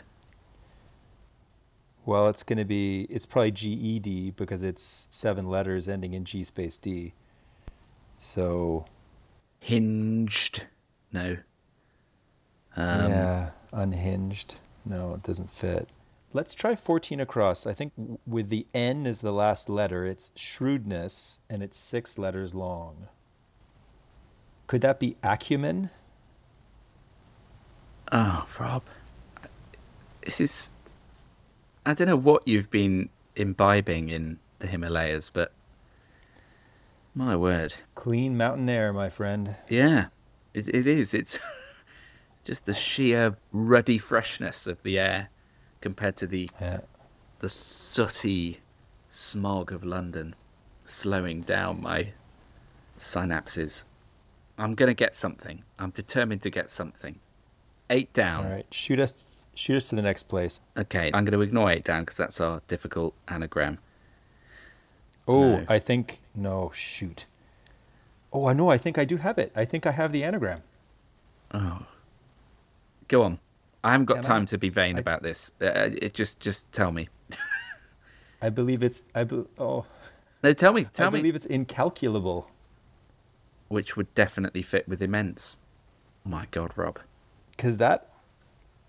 Well, 2.05 2.29
it's 2.29 2.43
going 2.43 2.59
to 2.59 2.65
be, 2.65 3.03
it's 3.11 3.27
probably 3.27 3.51
GED 3.51 4.33
because 4.37 4.63
it's 4.63 5.09
seven 5.11 5.49
letters 5.49 5.89
ending 5.89 6.15
in 6.15 6.25
G 6.25 6.45
space 6.45 6.79
D. 6.79 7.15
So, 8.17 8.87
Hinged. 9.59 10.67
No. 11.13 11.39
Um, 12.77 13.11
yeah, 13.11 13.51
unhinged. 13.73 14.57
No, 14.87 15.15
it 15.15 15.23
doesn't 15.25 15.51
fit. 15.51 15.89
Let's 16.33 16.55
try 16.55 16.77
14 16.77 17.19
across. 17.19 17.67
I 17.67 17.73
think 17.73 17.93
with 18.27 18.51
the 18.51 18.67
N 18.73 19.07
as 19.07 19.21
the 19.21 19.33
last 19.33 19.69
letter, 19.69 20.07
it's 20.07 20.31
shrewdness 20.37 21.41
and 21.51 21.63
it's 21.63 21.77
six 21.77 22.19
letters 22.19 22.55
long. 22.55 23.09
Could 24.67 24.81
that 24.83 25.01
be 25.01 25.17
acumen? 25.23 25.91
Oh, 28.13 28.47
Rob. 28.61 28.83
This 30.25 30.41
is. 30.41 30.71
I 31.85 31.95
don't 31.95 32.09
know 32.09 32.17
what 32.17 32.47
you've 32.47 32.71
been 32.71 33.09
imbibing 33.35 34.09
in 34.11 34.39
the 34.59 34.67
Himalayas, 34.69 35.31
but. 35.31 35.53
My 37.15 37.35
word. 37.35 37.75
Clean 37.95 38.37
mountain 38.37 38.69
air, 38.69 38.93
my 38.93 39.09
friend. 39.09 39.57
Yeah, 39.69 40.09
it, 40.53 40.69
it 40.69 40.87
is. 40.87 41.15
It's 41.15 41.39
just 42.47 42.65
the 42.65 42.73
sheer 42.75 43.37
ruddy 43.53 43.99
freshness 43.99 44.67
of 44.69 44.83
the 44.85 44.99
air 44.99 45.31
compared 45.81 46.17
to 46.17 46.27
the, 46.29 46.49
Yeah. 46.61 46.81
the 47.41 47.49
sooty 47.49 48.61
smog 49.09 49.73
of 49.73 49.85
London 49.85 50.35
slowing 50.85 51.41
down 51.41 51.83
my 51.83 52.13
synapses. 52.97 53.85
I'm 54.57 54.75
going 54.77 54.87
to 54.87 54.95
get 54.95 55.15
something. 55.17 55.65
I'm 55.79 55.91
determined 55.91 56.43
to 56.43 56.51
get 56.51 56.71
something. 56.71 57.19
Eight 57.91 58.13
down. 58.13 58.47
All 58.47 58.53
right, 58.53 58.67
shoot 58.73 58.99
us, 59.01 59.45
shoot 59.55 59.77
us 59.77 59.89
to 59.91 59.97
the 59.97 60.03
next 60.03 60.25
place. 60.25 60.61
Okay, 60.77 61.11
I'm 61.13 61.25
going 61.25 61.33
to 61.33 61.41
ignore 61.43 61.71
eight 61.71 61.85
down 61.85 62.03
because 62.05 62.17
that's 62.17 62.41
our 62.41 62.63
difficult 62.69 63.15
anagram. 63.29 63.79
Oh, 65.29 65.59
No. 65.59 65.65
I 65.69 65.79
think 65.81 66.21
no. 66.35 66.71
Shoot. 66.73 67.27
Oh, 68.33 68.47
I 68.47 68.53
know. 68.53 68.71
I 68.71 68.79
think 68.79 68.99
I 68.99 69.05
do 69.05 69.17
have 69.17 69.39
it. 69.39 69.51
I 69.57 69.65
think 69.65 69.85
I 69.87 69.91
have 69.91 70.13
the 70.13 70.23
anagram. 70.23 70.63
Oh, 71.53 71.87
go 73.09 73.23
on. 73.23 73.39
I 73.85 73.93
haven't 73.93 74.07
got 74.07 74.23
Can 74.23 74.25
I? 74.25 74.29
time 74.29 74.47
to 74.47 74.59
be 74.59 74.69
vain 74.69 74.97
I- 74.97 75.01
about 75.01 75.23
this. 75.23 75.53
Uh, 75.61 75.91
it 75.93 76.15
just, 76.15 76.41
just 76.41 76.71
tell 76.73 76.91
me. 76.93 77.09
I 78.43 78.51
believe 78.51 78.83
it's. 78.83 79.05
I 79.15 79.25
be, 79.25 79.45
oh, 79.59 79.85
No, 80.43 80.53
tell 80.53 80.73
me. 80.73 80.85
Tell 80.93 81.09
I 81.09 81.11
me. 81.11 81.19
believe 81.21 81.35
it's 81.37 81.47
incalculable. 81.47 82.51
Which 83.69 83.97
would 83.97 84.15
definitely 84.15 84.63
fit 84.63 84.87
with 84.89 85.03
immense. 85.03 85.59
My 86.25 86.47
God, 86.51 86.77
Rob. 86.77 86.99
because 87.53 87.79
that 87.79 88.11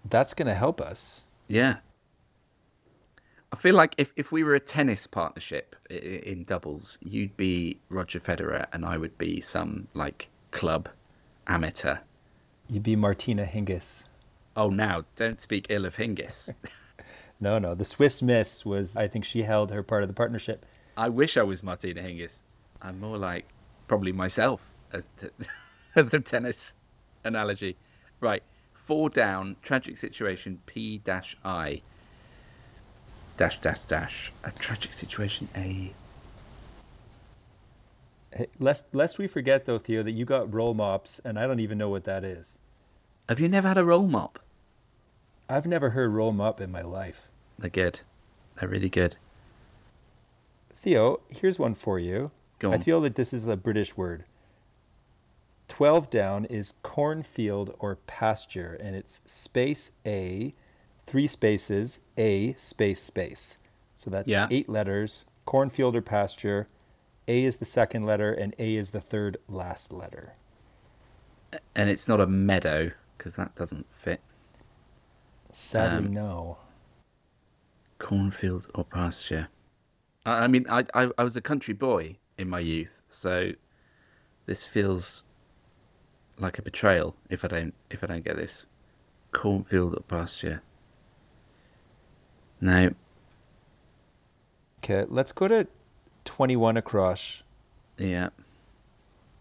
that's 0.05 0.33
going 0.33 0.47
to 0.47 0.53
help 0.53 0.79
us. 0.81 1.25
Yeah. 1.47 1.77
I 3.51 3.55
feel 3.55 3.75
like 3.75 3.93
if, 3.97 4.11
if 4.15 4.31
we 4.31 4.43
were 4.43 4.55
a 4.55 4.59
tennis 4.59 5.07
partnership 5.07 5.75
i- 5.89 5.93
i- 5.93 5.97
in 5.97 6.43
doubles, 6.43 6.97
you'd 7.01 7.35
be 7.37 7.79
Roger 7.89 8.19
Federer 8.19 8.67
and 8.73 8.85
I 8.85 8.97
would 8.97 9.17
be 9.17 9.39
some 9.41 9.87
like 9.93 10.29
club 10.51 10.89
amateur. 11.47 11.97
You'd 12.69 12.83
be 12.83 12.95
Martina 12.95 13.45
Hingis. 13.45 14.05
Oh, 14.55 14.69
now 14.69 15.05
don't 15.15 15.39
speak 15.39 15.67
ill 15.69 15.85
of 15.85 15.97
Hingis. 15.97 16.53
No, 17.39 17.59
no, 17.59 17.75
the 17.75 17.85
Swiss 17.85 18.21
Miss 18.21 18.65
was. 18.65 18.97
I 18.97 19.07
think 19.07 19.23
she 19.23 19.43
held 19.43 19.71
her 19.71 19.83
part 19.83 20.01
of 20.03 20.09
the 20.09 20.13
partnership. 20.15 20.65
I 20.95 21.09
wish 21.09 21.37
I 21.37 21.43
was 21.43 21.61
Martina 21.61 22.01
Hingis. 22.01 22.41
I'm 22.81 22.99
more 22.99 23.17
like 23.17 23.45
probably 23.87 24.11
myself 24.11 24.61
as 24.91 25.07
t- 25.17 25.27
as 25.95 26.09
the 26.09 26.19
tennis 26.19 26.73
analogy. 27.23 27.77
Right, 28.19 28.41
four 28.73 29.09
down, 29.09 29.57
tragic 29.61 29.97
situation. 29.99 30.61
P 30.65 30.97
dash 30.97 31.37
I 31.45 31.81
dash 33.37 33.61
dash 33.61 33.81
dash. 33.81 34.33
A 34.43 34.51
tragic 34.51 34.95
situation. 34.95 35.47
A 35.55 35.91
Hey, 38.37 38.47
Lest 38.59 38.93
lest 38.93 39.17
we 39.17 39.25
forget 39.27 39.65
though, 39.65 39.79
Theo, 39.79 40.03
that 40.03 40.11
you 40.11 40.23
got 40.23 40.53
roll 40.53 40.73
mops, 40.75 41.19
and 41.19 41.39
I 41.39 41.47
don't 41.47 41.59
even 41.59 41.77
know 41.77 41.89
what 41.89 42.03
that 42.03 42.23
is. 42.23 42.59
Have 43.27 43.39
you 43.39 43.47
never 43.49 43.67
had 43.67 43.77
a 43.77 43.83
roll 43.83 44.07
mop? 44.07 44.39
I've 45.49 45.65
never 45.65 45.89
heard 45.91 46.11
roll 46.11 46.31
mop 46.31 46.61
in 46.61 46.71
my 46.71 46.81
life. 46.81 47.29
They're 47.57 47.69
good. 47.69 48.01
They're 48.59 48.69
really 48.69 48.89
good. 48.89 49.15
Theo, 50.73 51.21
here's 51.29 51.57
one 51.57 51.73
for 51.73 51.97
you. 51.97 52.31
Go 52.59 52.71
I 52.71 52.77
feel 52.77 53.01
that 53.01 53.15
this 53.15 53.33
is 53.33 53.45
a 53.47 53.57
British 53.57 53.97
word. 53.97 54.25
12 55.67 56.09
down 56.09 56.45
is 56.45 56.73
cornfield 56.83 57.75
or 57.79 57.95
pasture, 58.07 58.77
and 58.79 58.95
it's 58.95 59.21
space 59.25 59.91
A, 60.05 60.53
three 60.99 61.27
spaces, 61.27 62.01
A, 62.17 62.53
space, 62.53 63.01
space. 63.01 63.57
So 63.95 64.09
that's 64.09 64.29
Yeah. 64.29 64.47
eight 64.51 64.69
letters, 64.69 65.25
cornfield 65.45 65.95
or 65.95 66.01
pasture. 66.01 66.67
A 67.27 67.43
is 67.43 67.57
the 67.57 67.65
second 67.65 68.05
letter, 68.05 68.33
and 68.33 68.55
A 68.57 68.75
is 68.75 68.91
the 68.91 69.01
third 69.01 69.37
last 69.47 69.91
letter. 69.91 70.33
And 71.75 71.89
it's 71.89 72.07
not 72.07 72.19
a 72.21 72.27
meadow 72.27 72.91
because 73.17 73.35
that 73.35 73.55
doesn't 73.55 73.85
fit. 73.93 74.21
Sadly, 75.51 76.07
Um, 76.07 76.13
no. 76.13 76.59
Cornfield 77.99 78.67
or 78.75 78.83
pasture. 78.85 79.47
I, 80.25 80.43
I 80.43 80.47
mean, 80.47 80.65
I, 80.69 80.85
I 80.93 81.09
I 81.17 81.23
was 81.23 81.35
a 81.35 81.41
country 81.41 81.73
boy 81.73 82.17
in 82.37 82.49
my 82.49 82.59
youth, 82.59 83.01
so 83.09 83.51
this 84.45 84.65
feels 84.65 85.25
like 86.37 86.59
a 86.59 86.61
betrayal 86.61 87.15
if 87.29 87.43
I 87.43 87.47
don't 87.47 87.73
if 87.89 88.03
I 88.03 88.07
don't 88.07 88.23
get 88.23 88.35
this. 88.37 88.67
Cornfield 89.31 89.95
or 89.95 90.01
pasture. 90.01 90.61
No. 92.61 92.93
Okay, 94.79 95.05
let's 95.09 95.31
go 95.31 95.47
to 95.47 95.67
21 96.27 96.75
across, 96.75 97.41
Yeah. 97.97 98.29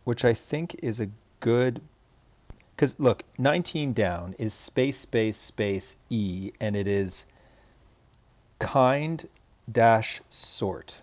which 0.05 0.25
I 0.25 0.33
think 0.33 0.77
is 0.83 1.01
a 1.01 1.09
good. 1.41 1.83
Because 2.75 2.99
look, 3.01 3.25
19 3.39 3.93
down 3.93 4.35
is 4.39 4.55
space, 4.55 4.99
space, 4.99 5.37
space, 5.37 5.97
E, 6.09 6.53
and 6.61 6.77
it 6.77 6.87
is 6.87 7.27
kind 8.61 9.29
dash 9.71 10.21
sort. 10.29 11.03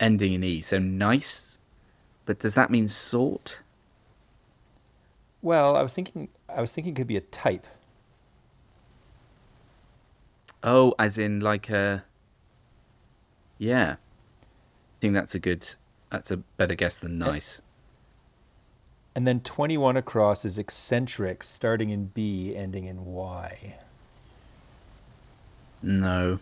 Ending 0.00 0.32
in 0.32 0.42
E. 0.42 0.62
So 0.62 0.78
nice. 0.78 1.58
But 2.24 2.38
does 2.38 2.54
that 2.54 2.70
mean 2.70 2.88
sort? 2.88 3.60
Well, 5.42 5.76
I 5.76 5.82
was 5.82 5.94
thinking, 5.94 6.28
I 6.48 6.60
was 6.62 6.72
thinking 6.72 6.94
it 6.94 6.96
could 6.96 7.06
be 7.06 7.16
a 7.16 7.20
type. 7.20 7.66
Oh, 10.62 10.94
as 10.98 11.18
in 11.18 11.40
like 11.40 11.68
a. 11.68 12.04
Yeah. 13.58 13.92
I 13.92 14.96
think 15.00 15.14
that's 15.14 15.34
a 15.34 15.38
good. 15.38 15.74
That's 16.10 16.30
a 16.30 16.38
better 16.38 16.74
guess 16.74 16.98
than 16.98 17.18
nice. 17.18 17.60
And 19.14 19.26
then 19.26 19.40
21 19.40 19.96
across 19.96 20.44
is 20.44 20.58
eccentric, 20.58 21.42
starting 21.42 21.90
in 21.90 22.06
B, 22.06 22.54
ending 22.54 22.84
in 22.84 23.06
Y. 23.06 23.78
No. 25.82 26.38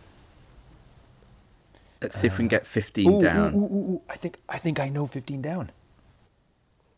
Let's 2.03 2.19
see 2.21 2.27
if 2.27 2.35
we 2.35 2.37
can 2.39 2.47
uh, 2.47 2.49
get 2.49 2.67
15 2.67 3.11
Ooh, 3.11 3.23
down, 3.23 3.55
ooh, 3.55 3.59
ooh, 3.59 3.65
ooh, 3.65 3.93
ooh. 3.95 4.03
I 4.11 4.17
think, 4.17 4.39
I 4.49 4.59
think 4.59 4.79
I 4.81 4.89
know 4.89 5.07
15 5.07 5.41
down. 5.41 5.71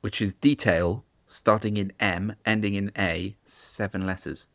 which 0.00 0.20
is 0.20 0.34
detail 0.34 1.04
starting 1.26 1.76
in 1.76 1.92
M, 2.00 2.34
ending 2.44 2.74
in 2.74 2.90
A, 2.96 3.36
seven 3.44 4.06
letters. 4.06 4.46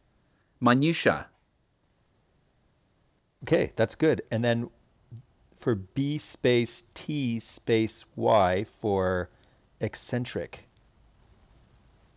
Minutia. 0.59 1.27
Okay, 3.43 3.71
that's 3.75 3.95
good. 3.95 4.21
And 4.31 4.43
then 4.43 4.69
for 5.61 5.75
B 5.75 6.17
space 6.17 6.85
T 6.95 7.37
space 7.39 8.05
Y 8.15 8.63
for 8.63 9.29
eccentric. 9.79 10.67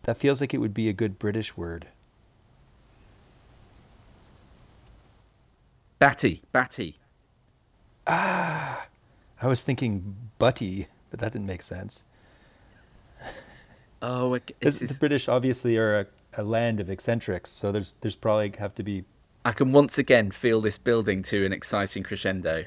That 0.03 0.17
feels 0.17 0.41
like 0.41 0.53
it 0.53 0.57
would 0.57 0.73
be 0.73 0.89
a 0.89 0.93
good 0.93 1.19
British 1.19 1.55
word. 1.55 1.87
Batty. 5.99 6.41
Batty. 6.51 6.99
Ah, 8.07 8.87
I 9.41 9.47
was 9.47 9.61
thinking 9.63 10.15
butty, 10.37 10.87
but 11.09 11.19
that 11.19 11.31
didn't 11.31 11.47
make 11.47 11.61
sense. 11.61 12.05
Oh, 14.01 14.35
it- 14.35 14.55
it's, 14.61 14.77
the 14.79 14.85
it's, 14.85 14.99
British 14.99 15.27
obviously 15.27 15.77
are 15.77 16.01
a, 16.01 16.05
a 16.37 16.43
land 16.43 16.79
of 16.79 16.91
eccentrics, 16.91 17.49
so 17.49 17.71
there's 17.71 17.93
there's 18.01 18.15
probably 18.15 18.53
have 18.59 18.75
to 18.75 18.83
be 18.83 19.03
I 19.43 19.51
can 19.51 19.71
once 19.71 19.97
again 19.97 20.29
feel 20.29 20.61
this 20.61 20.77
building 20.77 21.23
to 21.23 21.43
an 21.43 21.51
exciting 21.51 22.03
crescendo. 22.03 22.65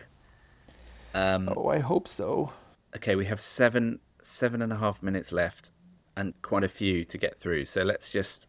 Um, 1.14 1.48
Oh, 1.56 1.68
I 1.68 1.78
hope 1.80 2.06
so. 2.08 2.52
Okay, 2.96 3.16
we 3.16 3.26
have 3.26 3.40
seven 3.40 4.00
seven 4.22 4.60
and 4.62 4.72
a 4.72 4.76
half 4.76 5.02
minutes 5.02 5.32
left, 5.32 5.70
and 6.16 6.34
quite 6.42 6.64
a 6.64 6.68
few 6.68 7.04
to 7.04 7.18
get 7.18 7.38
through. 7.38 7.64
So 7.64 7.82
let's 7.82 8.10
just. 8.10 8.46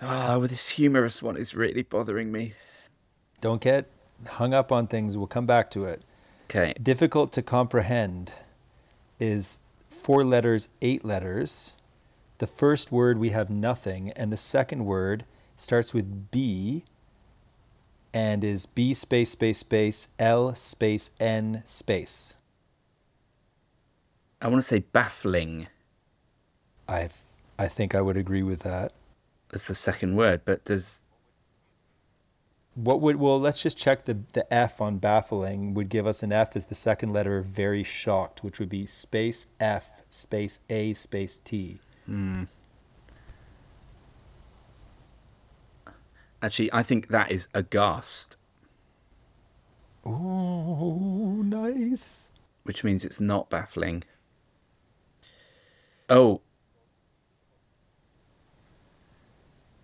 Ah, 0.00 0.36
well, 0.38 0.46
this 0.46 0.70
humorous 0.70 1.22
one 1.22 1.36
is 1.36 1.54
really 1.54 1.82
bothering 1.82 2.30
me. 2.30 2.54
Don't 3.40 3.60
get 3.60 3.90
hung 4.26 4.54
up 4.54 4.70
on 4.70 4.86
things. 4.86 5.16
We'll 5.16 5.26
come 5.26 5.46
back 5.46 5.70
to 5.72 5.84
it. 5.84 6.02
Okay, 6.44 6.72
difficult 6.82 7.32
to 7.32 7.42
comprehend 7.42 8.34
is 9.18 9.58
four 9.88 10.24
letters, 10.24 10.68
eight 10.80 11.04
letters. 11.04 11.74
The 12.38 12.46
first 12.46 12.92
word 12.92 13.18
we 13.18 13.30
have 13.30 13.50
nothing, 13.50 14.10
and 14.12 14.32
the 14.32 14.36
second 14.36 14.84
word 14.84 15.24
starts 15.56 15.92
with 15.92 16.30
B 16.30 16.84
and 18.12 18.42
is 18.44 18.66
B 18.66 18.94
space 18.94 19.30
space 19.30 19.58
space 19.58 20.08
L 20.18 20.54
space 20.54 21.10
N 21.20 21.62
space. 21.64 22.36
I 24.40 24.48
want 24.48 24.62
to 24.62 24.66
say 24.66 24.80
baffling 24.80 25.66
I 26.88 27.10
I 27.58 27.66
think 27.68 27.94
I 27.94 28.00
would 28.00 28.16
agree 28.16 28.42
with 28.42 28.60
that. 28.60 28.92
as 29.52 29.64
the 29.64 29.74
second 29.74 30.16
word, 30.16 30.42
but 30.44 30.64
does 30.64 31.02
What 32.74 33.00
would 33.00 33.16
well 33.16 33.38
let's 33.38 33.62
just 33.62 33.76
check 33.76 34.04
the 34.04 34.18
the 34.32 34.52
F 34.52 34.80
on 34.80 34.98
baffling 34.98 35.74
would 35.74 35.88
give 35.88 36.06
us 36.06 36.22
an 36.22 36.32
F 36.32 36.56
as 36.56 36.66
the 36.66 36.74
second 36.74 37.12
letter 37.12 37.36
of 37.36 37.44
very 37.44 37.82
shocked, 37.82 38.42
which 38.42 38.58
would 38.58 38.68
be 38.70 38.86
space 38.86 39.48
F 39.60 40.02
space 40.08 40.60
A 40.70 40.92
space 40.94 41.38
T. 41.38 41.80
Hmm. 42.06 42.44
Actually 46.42 46.72
I 46.72 46.82
think 46.82 47.08
that 47.08 47.30
is 47.30 47.48
aghast, 47.54 48.36
Oh, 50.04 51.42
nice. 51.44 52.30
which 52.62 52.82
means 52.84 53.04
it's 53.04 53.20
not 53.20 53.50
baffling. 53.50 54.04
Oh. 56.08 56.40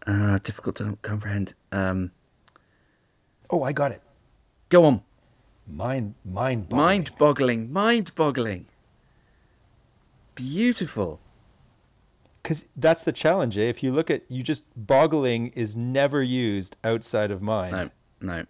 Uh, 0.06 0.38
difficult 0.38 0.76
to 0.76 0.98
comprehend. 1.02 1.54
Um, 1.72 2.12
Oh, 3.50 3.62
I 3.62 3.72
got 3.72 3.92
it. 3.92 4.02
go 4.68 4.84
on. 4.84 5.02
Mind, 5.66 6.14
mind, 6.24 6.70
Mind 6.70 7.10
boggling, 7.18 7.72
mind 7.72 8.14
boggling. 8.14 8.66
Beautiful. 10.34 11.20
Because 12.44 12.68
that's 12.76 13.02
the 13.04 13.10
challenge. 13.12 13.56
Eh? 13.56 13.62
If 13.62 13.82
you 13.82 13.90
look 13.90 14.10
at, 14.10 14.22
you 14.28 14.42
just 14.42 14.66
boggling 14.76 15.46
is 15.56 15.74
never 15.74 16.22
used 16.22 16.76
outside 16.84 17.30
of 17.30 17.40
mind. 17.40 17.90
No, 18.20 18.34
no. 18.36 18.44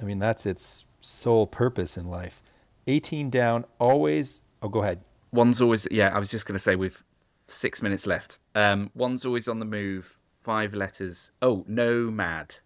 I 0.00 0.04
mean, 0.04 0.18
that's 0.18 0.46
its 0.46 0.86
sole 0.98 1.46
purpose 1.46 1.98
in 1.98 2.08
life. 2.08 2.42
18 2.86 3.28
down, 3.28 3.66
always. 3.78 4.42
Oh, 4.62 4.70
go 4.70 4.82
ahead. 4.82 5.00
One's 5.30 5.60
always, 5.60 5.86
yeah, 5.90 6.08
I 6.14 6.18
was 6.18 6.30
just 6.30 6.46
going 6.46 6.54
to 6.54 6.62
say 6.62 6.74
with 6.74 7.04
six 7.48 7.82
minutes 7.82 8.06
left. 8.06 8.38
Um, 8.54 8.90
one's 8.94 9.26
always 9.26 9.46
on 9.46 9.58
the 9.58 9.66
move, 9.66 10.18
five 10.40 10.72
letters. 10.72 11.32
Oh, 11.42 11.64
nomad. 11.68 12.56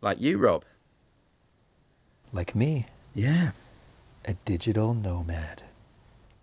Like 0.00 0.22
you, 0.22 0.38
Rob. 0.38 0.64
Like 2.32 2.54
me, 2.54 2.86
Yeah. 3.14 3.50
a 4.24 4.32
digital 4.46 4.94
nomad. 4.94 5.64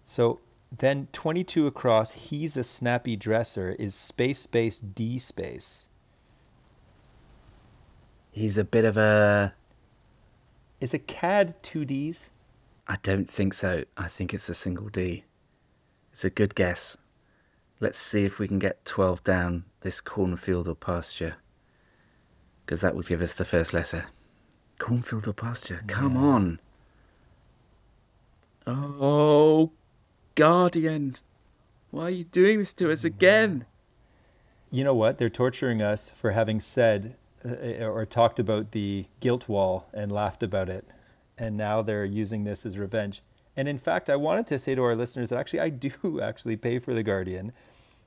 So 0.06 0.40
then 0.72 1.08
22 1.12 1.68
across, 1.68 2.14
he's 2.14 2.56
a 2.56 2.64
snappy 2.64 3.16
dresser, 3.16 3.76
is 3.78 3.94
space, 3.94 4.40
space, 4.40 4.80
D 4.80 5.18
space. 5.18 5.90
He's 8.32 8.58
a 8.58 8.64
bit 8.64 8.86
of 8.86 8.96
a. 8.96 9.54
Is 10.80 10.94
a 10.94 11.00
CAD 11.00 11.62
two 11.62 11.84
Ds? 11.84 12.32
I 12.88 12.98
don't 13.04 13.30
think 13.30 13.54
so. 13.54 13.84
I 13.98 14.08
think 14.08 14.34
it's 14.34 14.50
a 14.50 14.54
single 14.54 14.88
D. 14.88 15.26
It's 16.12 16.24
a 16.24 16.30
good 16.30 16.56
guess. 16.56 16.98
Let's 17.80 18.00
see 18.00 18.24
if 18.26 18.40
we 18.40 18.48
can 18.48 18.60
get 18.60 18.86
12 18.86 19.24
down 19.24 19.66
this 19.82 20.02
cornfield 20.02 20.68
or 20.68 20.76
pasture. 20.76 21.36
Because 22.66 22.82
that 22.82 22.96
would 22.96 23.08
give 23.08 23.22
us 23.22 23.34
the 23.34 23.46
first 23.46 23.74
letter. 23.74 24.06
Cornfield 24.80 25.28
or 25.28 25.34
pasture? 25.34 25.84
Come 25.88 26.16
on. 26.16 26.60
Oh, 28.66 29.72
Guardian. 30.36 31.16
Why 31.90 32.04
are 32.04 32.10
you 32.10 32.24
doing 32.24 32.60
this 32.60 32.74
to 32.76 32.92
us 32.92 33.04
again? 33.04 33.66
You 34.70 34.84
know 34.84 34.96
what? 34.96 35.18
They're 35.18 35.30
torturing 35.30 35.82
us 35.82 36.10
for 36.10 36.32
having 36.32 36.60
said 36.60 37.16
uh, 37.46 37.86
or 37.86 38.06
talked 38.06 38.40
about 38.40 38.72
the 38.72 39.06
guilt 39.20 39.50
wall 39.50 39.88
and 39.94 40.12
laughed 40.12 40.44
about 40.44 40.70
it. 40.70 40.88
And 41.38 41.58
now 41.58 41.82
they're 41.82 42.06
using 42.06 42.44
this 42.44 42.66
as 42.66 42.78
revenge. 42.78 43.22
And 43.58 43.68
in 43.68 43.78
fact, 43.78 44.10
I 44.10 44.16
wanted 44.16 44.48
to 44.48 44.60
say 44.60 44.76
to 44.76 44.84
our 44.84 44.96
listeners 44.96 45.30
that 45.30 45.40
actually 45.40 45.60
I 45.60 45.70
do 45.70 46.20
actually 46.22 46.56
pay 46.56 46.80
for 46.80 46.94
The 46.94 47.04
Guardian, 47.04 47.52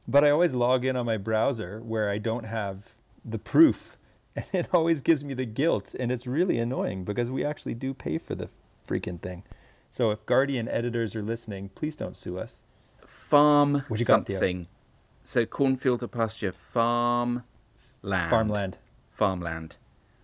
but 0.08 0.24
I 0.24 0.30
always 0.30 0.54
log 0.54 0.84
in 0.84 0.96
on 0.96 1.04
my 1.04 1.16
browser 1.16 1.80
where 1.80 2.08
I 2.08 2.18
don't 2.18 2.44
have 2.44 2.94
the 3.24 3.38
proof. 3.38 3.98
And 4.36 4.46
it 4.52 4.68
always 4.72 5.00
gives 5.00 5.22
me 5.22 5.32
the 5.32 5.46
guilt. 5.46 5.94
And 5.96 6.10
it's 6.10 6.26
really 6.26 6.58
annoying 6.58 7.04
because 7.04 7.30
we 7.30 7.44
actually 7.44 7.74
do 7.74 7.94
pay 7.94 8.18
for 8.18 8.34
the 8.34 8.48
freaking 8.84 9.20
thing. 9.20 9.44
So 9.94 10.10
if 10.10 10.26
Guardian 10.26 10.68
editors 10.68 11.14
are 11.14 11.22
listening, 11.22 11.68
please 11.68 11.94
don't 11.94 12.16
sue 12.16 12.36
us. 12.36 12.64
Farm 13.06 13.84
What 13.86 14.00
you 14.00 14.04
got, 14.04 14.26
something. 14.26 14.66
So 15.22 15.46
cornfield 15.46 16.02
or 16.02 16.08
pasture, 16.08 16.50
farm 16.50 17.44
land. 18.02 18.28
Farmland. 18.28 18.78
Farmland, 19.12 19.76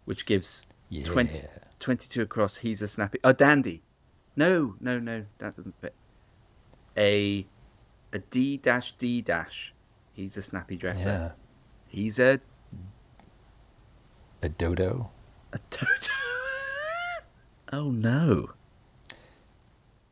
which 0.07 0.27
gives 0.27 0.67
Yeah. 0.89 1.05
20, 1.05 1.43
22 1.79 2.21
across. 2.23 2.57
He's 2.57 2.83
a 2.83 2.89
snappy. 2.89 3.21
A 3.23 3.33
dandy. 3.33 3.85
No, 4.35 4.75
no, 4.81 4.99
no, 4.99 5.27
that 5.39 5.55
doesn't 5.55 5.81
fit. 5.81 5.95
A 6.97 7.47
a 8.13 8.19
D 8.19 8.57
dash 8.57 8.97
D 8.99 9.23
dash. 9.23 9.73
He's 10.13 10.37
a 10.37 10.43
snappy 10.43 10.75
dresser. 10.75 11.09
Yeah. 11.09 11.33
He's 11.87 12.19
a 12.19 12.41
A 14.43 14.49
dodo. 14.49 15.13
a 15.53 15.61
toto. 15.71 16.11
oh 17.73 17.93
no. 17.93 18.51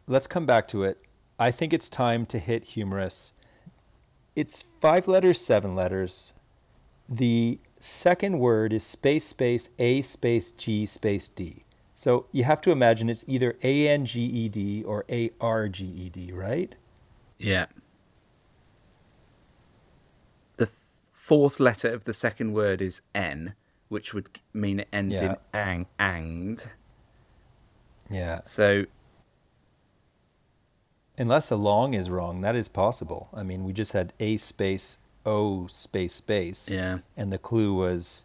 Let's 0.08 0.26
come 0.26 0.46
back 0.46 0.66
to 0.68 0.82
it. 0.82 0.98
I 1.38 1.50
think 1.50 1.72
it's 1.72 1.88
time 1.88 2.26
to 2.26 2.38
hit 2.38 2.64
humorous. 2.64 3.32
It's 4.34 4.62
five 4.80 5.06
letters, 5.06 5.40
seven 5.40 5.74
letters. 5.76 6.32
The 7.08 7.60
second 7.78 8.38
word 8.38 8.72
is 8.72 8.84
space 8.84 9.24
space 9.26 9.70
A 9.78 10.02
space 10.02 10.52
G 10.52 10.84
space 10.86 11.28
D. 11.28 11.64
So 11.94 12.26
you 12.32 12.44
have 12.44 12.60
to 12.62 12.70
imagine 12.70 13.08
it's 13.08 13.24
either 13.26 13.56
A 13.62 13.88
N 13.88 14.04
G 14.04 14.22
E 14.22 14.48
D 14.48 14.82
or 14.84 15.04
A 15.08 15.30
R 15.40 15.68
G 15.68 15.84
E 15.86 16.08
D, 16.08 16.32
right? 16.32 16.76
Yeah. 17.38 17.66
The 20.56 20.66
th- 20.66 20.78
fourth 21.12 21.58
letter 21.60 21.88
of 21.92 22.04
the 22.04 22.12
second 22.12 22.52
word 22.52 22.80
is 22.82 23.00
N, 23.14 23.54
which 23.88 24.12
would 24.14 24.40
mean 24.52 24.80
it 24.80 24.88
ends 24.92 25.16
Yeah. 25.16 25.30
in 25.32 25.36
ang, 25.54 25.86
anged. 25.98 26.68
Yeah. 28.10 28.40
So 28.44 28.84
Unless 31.18 31.50
a 31.50 31.56
long 31.56 31.94
is 31.94 32.08
wrong, 32.08 32.40
that 32.42 32.54
is 32.54 32.68
possible. 32.68 33.28
I 33.34 33.42
mean, 33.42 33.64
we 33.64 33.72
just 33.72 33.92
had 33.92 34.12
A 34.20 34.36
space 34.36 34.98
O 35.26 35.66
space 35.66 36.14
space, 36.14 36.70
yeah, 36.70 36.98
and 37.16 37.30
the 37.32 37.38
clue 37.38 37.74
was 37.74 38.24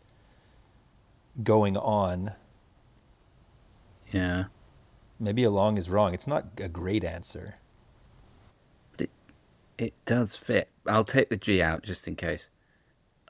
going 1.44 1.76
on. 1.76 2.34
yeah. 4.12 4.46
Maybe 5.20 5.44
a 5.44 5.50
long 5.50 5.78
is 5.78 5.90
wrong. 5.90 6.14
It's 6.14 6.28
not 6.28 6.46
a 6.58 6.68
great 6.70 7.04
answer. 7.04 7.56
But 8.92 9.02
it 9.02 9.12
it 9.78 9.94
does 10.06 10.36
fit. 10.36 10.70
I'll 10.86 11.04
take 11.04 11.30
the 11.30 11.38
G 11.38 11.62
out 11.62 11.84
just 11.84 12.08
in 12.08 12.16
case. 12.16 12.50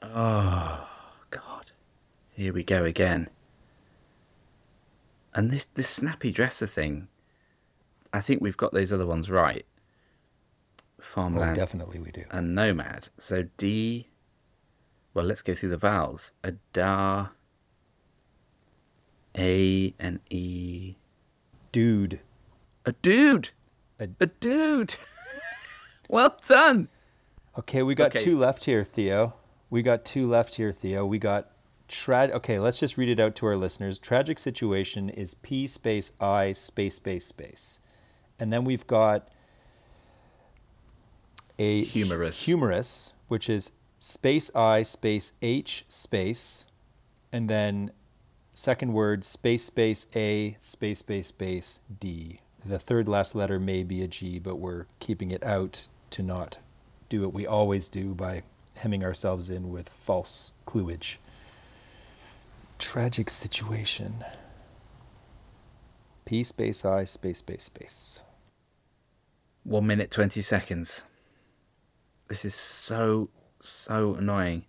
Oh 0.02 0.88
God. 1.30 1.72
Here 2.30 2.52
we 2.52 2.62
go 2.64 2.84
again. 2.84 3.28
And 5.34 5.50
this 5.50 5.64
this 5.64 5.88
snappy 5.88 6.30
dresser 6.32 6.66
thing, 6.66 7.08
I 8.14 8.20
think 8.20 8.40
we've 8.40 8.56
got 8.56 8.72
those 8.72 8.92
other 8.92 9.06
ones 9.06 9.28
right. 9.30 9.66
Oh, 10.80 10.82
Farmland 11.00 11.56
definitely 11.56 11.98
we 11.98 12.10
do. 12.10 12.24
and 12.30 12.54
nomad. 12.54 13.08
So 13.18 13.44
D 13.58 14.08
well 15.12 15.24
let's 15.26 15.42
go 15.42 15.54
through 15.54 15.68
the 15.70 15.76
vowels. 15.76 16.32
A 16.42 16.52
da 16.72 17.28
A 19.36 19.94
and 19.98 20.20
E. 20.30 20.94
Dude. 21.72 22.20
A 22.86 22.92
dude. 22.92 23.50
A- 23.98 24.08
A 24.20 24.26
dude. 24.26 24.96
well 26.08 26.36
done. 26.46 26.88
Okay, 27.58 27.82
we 27.82 27.94
got 27.94 28.14
Okay. 28.14 28.18
two 28.24 28.38
left 28.38 28.64
here, 28.64 28.84
Theo. 28.84 29.34
We 29.70 29.82
got 29.82 30.04
two 30.04 30.28
left 30.28 30.56
here, 30.56 30.72
Theo. 30.72 31.04
We 31.06 31.18
got 31.18 31.50
tra- 31.88 32.30
Okay, 32.34 32.58
let's 32.58 32.78
just 32.78 32.96
read 32.96 33.08
it 33.08 33.18
out 33.20 33.34
to 33.36 33.46
our 33.46 33.56
listeners. 33.56 33.98
Tragic 33.98 34.38
situation 34.38 35.08
is 35.08 35.34
P 35.34 35.66
space 35.66 36.12
I 36.20 36.52
space 36.52 36.96
space 36.96 37.26
space, 37.26 37.80
and 38.38 38.52
then 38.52 38.64
we've 38.64 38.86
got 38.86 39.28
a 41.58 41.84
Humorous. 41.84 42.44
humorous, 42.44 43.14
which 43.28 43.48
is 43.48 43.72
space 43.98 44.54
I 44.54 44.82
space 44.82 45.32
H 45.40 45.84
space, 45.88 46.66
and 47.32 47.48
then 47.48 47.90
second 48.52 48.92
word 48.92 49.24
space 49.24 49.64
space 49.64 50.06
A 50.14 50.56
space 50.58 51.00
space 51.00 51.28
space 51.28 51.80
D. 52.00 52.40
The 52.64 52.78
third 52.78 53.08
last 53.08 53.34
letter 53.34 53.60
may 53.60 53.82
be 53.82 54.02
a 54.02 54.08
G, 54.08 54.38
but 54.38 54.56
we're 54.56 54.86
keeping 54.98 55.30
it 55.30 55.42
out 55.44 55.86
to 56.10 56.22
not 56.22 56.58
do 57.08 57.20
what 57.20 57.32
we 57.32 57.46
always 57.46 57.88
do 57.88 58.14
by 58.14 58.42
hemming 58.76 59.04
ourselves 59.04 59.50
in 59.50 59.70
with 59.70 59.88
false 59.88 60.52
cluage. 60.66 61.16
Tragic 62.78 63.30
situation. 63.30 64.24
P 66.24 66.42
space 66.42 66.84
I 66.84 67.04
space 67.04 67.38
space 67.38 67.64
space. 67.64 68.24
One 69.62 69.86
minute 69.86 70.10
twenty 70.10 70.42
seconds. 70.42 71.04
This 72.28 72.44
is 72.44 72.54
so 72.54 73.28
so 73.60 74.14
annoying. 74.14 74.64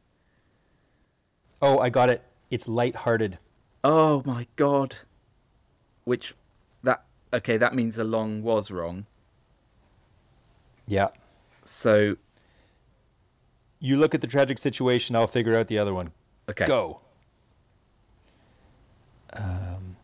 Oh, 1.62 1.80
I 1.80 1.90
got 1.90 2.10
it. 2.10 2.22
It's 2.52 2.68
light-hearted. 2.68 3.40
Oh 3.84 4.22
my 4.26 4.48
god. 4.56 4.98
Which 6.04 6.34
that 6.84 7.04
okay, 7.34 7.58
that 7.58 7.74
means 7.74 7.98
a 7.98 8.04
long 8.04 8.44
was 8.44 8.70
wrong. 8.72 9.06
Yeah. 10.88 11.08
So 11.64 12.18
You 13.80 13.98
look 13.98 14.14
at 14.14 14.22
the 14.22 14.28
tragic 14.28 14.58
situation, 14.60 15.16
I'll 15.16 15.28
figure 15.28 15.56
out 15.58 15.68
the 15.68 15.78
other 15.80 15.94
one. 15.94 16.12
okay. 16.50 16.66
Go. 16.68 17.02
Um, 19.34 19.95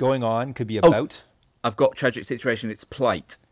going 0.00 0.24
on 0.24 0.54
could 0.54 0.66
be 0.66 0.80
Oh. 0.80 0.88
about. 0.88 1.24
I've 1.62 1.76
got 1.76 1.94
tragic 1.94 2.24
situation, 2.24 2.70
it's 2.70 2.84
plight. 2.84 3.36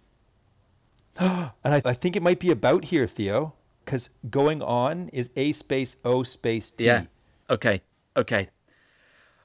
And 1.21 1.75
I, 1.75 1.83
I 1.85 1.93
think 1.93 2.17
it 2.17 2.23
might 2.23 2.41
be 2.41 2.51
about 2.51 2.87
here, 2.87 3.07
Theo, 3.07 3.55
because 3.85 4.11
going 4.31 4.63
on 4.63 5.09
is 5.11 5.31
A 5.37 5.53
space 5.53 5.97
O 6.05 6.23
space 6.23 6.71
T. 6.71 6.87
Yeah. 6.87 7.05
Okay. 7.51 7.83
Okay. 8.17 8.49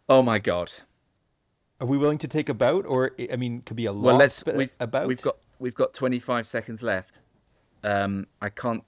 Oh 0.08 0.22
my 0.22 0.40
god. 0.40 0.72
Are 1.82 1.88
we 1.88 1.98
willing 1.98 2.20
to 2.20 2.28
take 2.28 2.48
about, 2.50 2.86
or 2.86 3.12
I 3.32 3.36
mean, 3.36 3.62
could 3.62 3.76
be 3.76 3.86
a 3.86 3.92
lot. 3.92 4.04
Well 4.06 4.18
let's 4.18 4.44
but 4.44 4.56
we've 4.56 4.70
about. 4.80 5.08
we've 5.08 5.22
got 5.22 5.38
we've 5.60 5.76
got 5.76 5.94
twenty 5.94 6.20
five 6.20 6.48
seconds 6.48 6.82
left. 6.84 7.20
Um 7.84 8.28
I 8.42 8.50
can't 8.50 8.84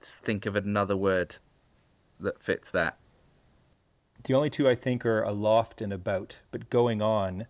think 0.00 0.46
of 0.46 0.56
another 0.56 0.96
word 0.96 1.36
that 2.18 2.42
fits 2.42 2.68
that. 2.70 2.96
the 4.24 4.34
only 4.34 4.50
two 4.50 4.68
I 4.68 4.74
think 4.74 5.04
are 5.06 5.22
aloft 5.22 5.80
and 5.80 5.92
about, 5.92 6.40
but 6.50 6.68
going 6.70 7.00
on. 7.02 7.46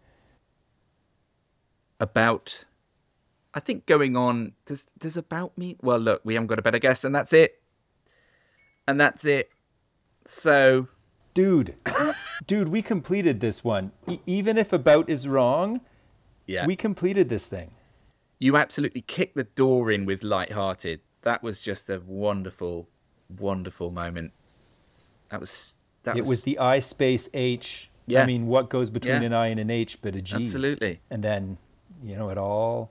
About 2.00 2.64
I 3.54 3.60
think 3.60 3.86
going 3.86 4.16
on 4.16 4.52
does 4.66 4.88
does 4.98 5.16
about 5.16 5.56
me? 5.56 5.76
well 5.82 5.98
look, 5.98 6.22
we 6.24 6.34
haven't 6.34 6.48
got 6.48 6.58
a 6.58 6.62
better 6.62 6.78
guess 6.80 7.04
and 7.04 7.14
that's 7.14 7.32
it. 7.32 7.60
And 8.88 8.98
that's 9.00 9.24
it. 9.24 9.50
So 10.26 10.88
Dude, 11.32 11.76
dude, 12.44 12.68
we 12.68 12.82
completed 12.82 13.38
this 13.38 13.62
one. 13.62 13.92
E- 14.08 14.18
even 14.26 14.58
if 14.58 14.72
about 14.72 15.08
is 15.08 15.28
wrong, 15.28 15.80
yeah. 16.44 16.66
we 16.66 16.74
completed 16.74 17.28
this 17.28 17.46
thing. 17.46 17.70
you 18.40 18.56
absolutely 18.56 19.02
kicked 19.02 19.36
the 19.36 19.44
door 19.44 19.92
in 19.92 20.06
with 20.06 20.24
light-hearted. 20.24 21.00
That 21.22 21.40
was 21.42 21.60
just 21.60 21.88
a 21.88 22.00
wonderful, 22.04 22.88
wonderful 23.38 23.92
moment. 23.92 24.32
That 25.30 25.38
was 25.38 25.78
that 26.02 26.16
it 26.16 26.26
was 26.26 26.42
the 26.42 26.58
I 26.58 26.80
space 26.80 27.28
H. 27.32 27.90
I 28.08 28.12
Yeah. 28.12 28.22
I 28.24 28.26
mean, 28.26 28.48
what 28.48 28.68
goes 28.68 28.90
between 28.90 29.20
Yeah. 29.22 29.26
an 29.28 29.32
I 29.32 29.46
and 29.48 29.60
an 29.60 29.70
H 29.70 30.02
but 30.02 30.16
a 30.16 30.20
G? 30.20 30.34
absolutely 30.34 31.00
And 31.10 31.22
then, 31.22 31.58
you 32.02 32.16
know, 32.16 32.30
it 32.30 32.38
all. 32.38 32.90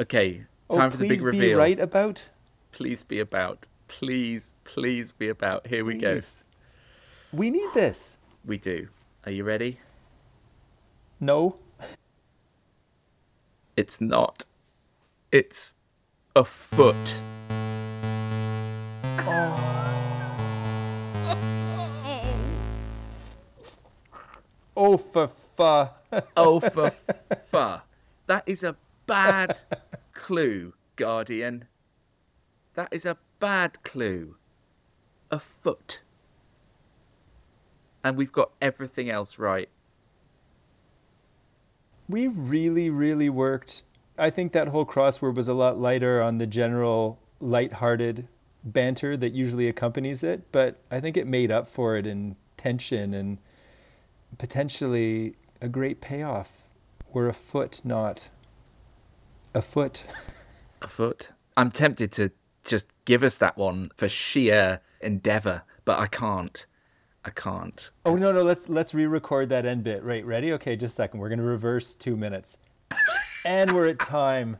okay. 0.00 0.44
Oh, 0.68 0.76
Time 0.76 0.90
for 0.90 0.98
the 0.98 1.08
big 1.08 1.22
reveal. 1.22 1.40
please 1.40 1.48
be 1.48 1.54
right 1.54 1.80
about. 1.80 2.30
Please 2.70 3.02
be 3.02 3.18
about. 3.18 3.66
Please, 3.88 4.54
please 4.64 5.10
be 5.10 5.28
about. 5.28 5.66
Here 5.66 5.84
we 5.84 5.96
go. 5.96 6.20
We 7.32 7.50
need 7.50 7.68
this. 7.74 8.18
We 8.44 8.56
do. 8.56 8.88
Are 9.26 9.32
you 9.32 9.42
ready? 9.42 9.80
No. 11.18 11.56
It's 13.76 14.00
not. 14.00 14.44
It's 15.32 15.74
a 16.36 16.44
foot. 16.44 17.20
Oh, 24.76 24.96
for 24.96 25.28
fa. 25.28 25.92
Oh, 26.36 26.60
for 26.60 26.90
fuck. 26.90 27.52
Oh, 27.54 27.82
That 28.30 28.44
is 28.46 28.62
a 28.62 28.76
bad 29.08 29.64
clue, 30.14 30.74
Guardian. 30.94 31.64
That 32.74 32.86
is 32.92 33.04
a 33.04 33.16
bad 33.40 33.82
clue. 33.82 34.36
A 35.32 35.40
foot. 35.40 36.02
And 38.04 38.16
we've 38.16 38.30
got 38.30 38.52
everything 38.62 39.10
else 39.10 39.36
right. 39.36 39.68
We 42.08 42.28
really, 42.28 42.88
really 42.88 43.28
worked. 43.28 43.82
I 44.16 44.30
think 44.30 44.52
that 44.52 44.68
whole 44.68 44.86
crossword 44.86 45.34
was 45.34 45.48
a 45.48 45.54
lot 45.54 45.80
lighter 45.80 46.22
on 46.22 46.38
the 46.38 46.46
general 46.46 47.18
light-hearted 47.40 48.28
banter 48.62 49.16
that 49.16 49.34
usually 49.34 49.68
accompanies 49.68 50.22
it, 50.22 50.52
but 50.52 50.80
I 50.88 51.00
think 51.00 51.16
it 51.16 51.26
made 51.26 51.50
up 51.50 51.66
for 51.66 51.96
it 51.96 52.06
in 52.06 52.36
tension 52.56 53.12
and 53.12 53.38
potentially 54.38 55.34
a 55.60 55.68
great 55.68 56.00
payoff. 56.00 56.69
We're 57.12 57.28
a 57.28 57.34
foot, 57.34 57.80
not 57.84 58.28
a 59.54 59.62
foot. 59.62 60.04
A 60.82 60.88
foot. 60.88 61.30
I'm 61.56 61.70
tempted 61.70 62.12
to 62.12 62.30
just 62.64 62.88
give 63.04 63.22
us 63.22 63.36
that 63.38 63.56
one 63.56 63.90
for 63.96 64.08
sheer 64.08 64.80
endeavour, 65.00 65.62
but 65.84 65.98
I 65.98 66.06
can't. 66.06 66.66
I 67.24 67.30
can't. 67.30 67.90
Oh 68.06 68.16
no, 68.16 68.32
no, 68.32 68.42
let's 68.42 68.68
let's 68.68 68.94
re-record 68.94 69.48
that 69.50 69.66
end 69.66 69.82
bit. 69.82 70.02
Right, 70.02 70.24
ready? 70.24 70.52
Okay, 70.54 70.76
just 70.76 70.94
a 70.94 70.96
second. 70.96 71.20
We're 71.20 71.28
gonna 71.28 71.42
reverse 71.42 71.94
two 71.94 72.16
minutes. 72.16 72.58
and 73.44 73.72
we're 73.72 73.88
at 73.88 73.98
time. 73.98 74.58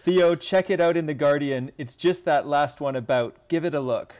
Theo, 0.00 0.34
check 0.34 0.70
it 0.70 0.80
out 0.80 0.96
in 0.96 1.06
the 1.06 1.14
Guardian. 1.14 1.72
It's 1.76 1.94
just 1.94 2.24
that 2.24 2.46
last 2.46 2.80
one 2.80 2.96
about. 2.96 3.48
Give 3.48 3.64
it 3.64 3.74
a 3.74 3.80
look. 3.80 4.14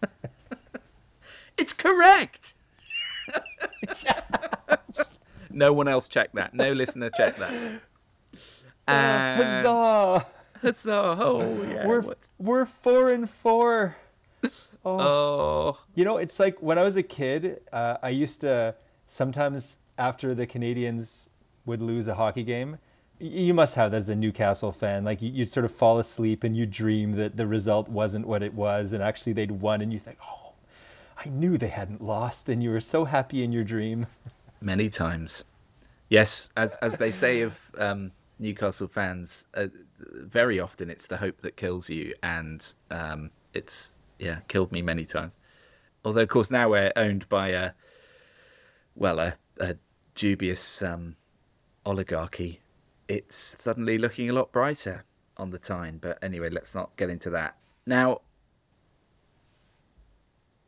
It's 1.56 1.72
correct. 1.72 2.54
no 5.54 5.72
one 5.72 5.88
else 5.88 6.08
checked 6.08 6.34
that. 6.34 6.54
No 6.54 6.72
listener 6.72 7.10
checked 7.10 7.38
that. 7.38 7.80
And 8.86 9.42
Huzzah! 9.42 10.26
Huzzah! 10.60 11.16
Oh, 11.20 11.62
yeah. 11.68 11.86
we're 11.86 12.00
what- 12.02 12.28
we're 12.38 12.66
four 12.66 13.10
and 13.10 13.28
four. 13.28 13.96
Oh. 14.86 15.00
Oh, 15.00 15.78
You 15.94 16.04
know, 16.04 16.18
it's 16.18 16.38
like 16.38 16.60
when 16.60 16.78
I 16.78 16.82
was 16.82 16.94
a 16.96 17.02
kid, 17.02 17.62
uh, 17.72 17.96
I 18.02 18.10
used 18.10 18.42
to 18.42 18.74
sometimes 19.06 19.78
after 19.96 20.34
the 20.34 20.46
Canadiens 20.46 21.30
would 21.64 21.80
lose 21.80 22.06
a 22.06 22.16
hockey 22.16 22.44
game. 22.44 22.76
You 23.18 23.54
must 23.54 23.76
have 23.76 23.92
that 23.92 23.96
as 23.96 24.10
a 24.10 24.14
Newcastle 24.14 24.72
fan. 24.72 25.02
Like 25.02 25.22
you- 25.22 25.30
you'd 25.30 25.48
sort 25.48 25.64
of 25.64 25.72
fall 25.72 25.98
asleep 25.98 26.44
and 26.44 26.54
you 26.54 26.66
dream 26.66 27.12
that 27.12 27.38
the 27.38 27.46
result 27.46 27.88
wasn't 27.88 28.26
what 28.26 28.42
it 28.42 28.52
was, 28.52 28.92
and 28.92 29.02
actually 29.02 29.32
they'd 29.32 29.52
won, 29.52 29.80
and 29.80 29.90
you 29.90 29.98
think, 29.98 30.18
"Oh, 30.22 30.52
I 31.16 31.30
knew 31.30 31.56
they 31.56 31.68
hadn't 31.68 32.02
lost," 32.02 32.50
and 32.50 32.62
you 32.62 32.68
were 32.68 32.80
so 32.80 33.06
happy 33.06 33.42
in 33.42 33.52
your 33.52 33.64
dream. 33.64 34.06
many 34.64 34.88
times. 34.88 35.44
Yes, 36.08 36.50
as 36.56 36.76
as 36.76 36.96
they 36.96 37.10
say 37.10 37.42
of 37.42 37.58
um, 37.78 38.12
Newcastle 38.38 38.88
fans, 38.88 39.46
uh, 39.54 39.66
very 39.98 40.58
often 40.58 40.90
it's 40.90 41.06
the 41.06 41.18
hope 41.18 41.40
that 41.42 41.56
kills 41.56 41.90
you, 41.90 42.14
and 42.22 42.74
um, 42.90 43.30
it's 43.52 43.96
yeah 44.18 44.40
killed 44.48 44.72
me 44.72 44.82
many 44.82 45.04
times. 45.04 45.38
Although 46.04 46.22
of 46.22 46.28
course 46.28 46.50
now 46.50 46.70
we're 46.70 46.92
owned 46.96 47.28
by 47.28 47.48
a 47.48 47.72
well 48.94 49.18
a, 49.18 49.36
a 49.58 49.76
dubious 50.14 50.82
um, 50.82 51.16
oligarchy, 51.86 52.60
it's 53.08 53.36
suddenly 53.36 53.98
looking 53.98 54.28
a 54.28 54.32
lot 54.32 54.52
brighter 54.52 55.04
on 55.36 55.50
the 55.50 55.58
time. 55.58 55.98
But 56.00 56.18
anyway, 56.22 56.50
let's 56.50 56.74
not 56.74 56.96
get 56.96 57.10
into 57.10 57.30
that 57.30 57.56
now. 57.86 58.20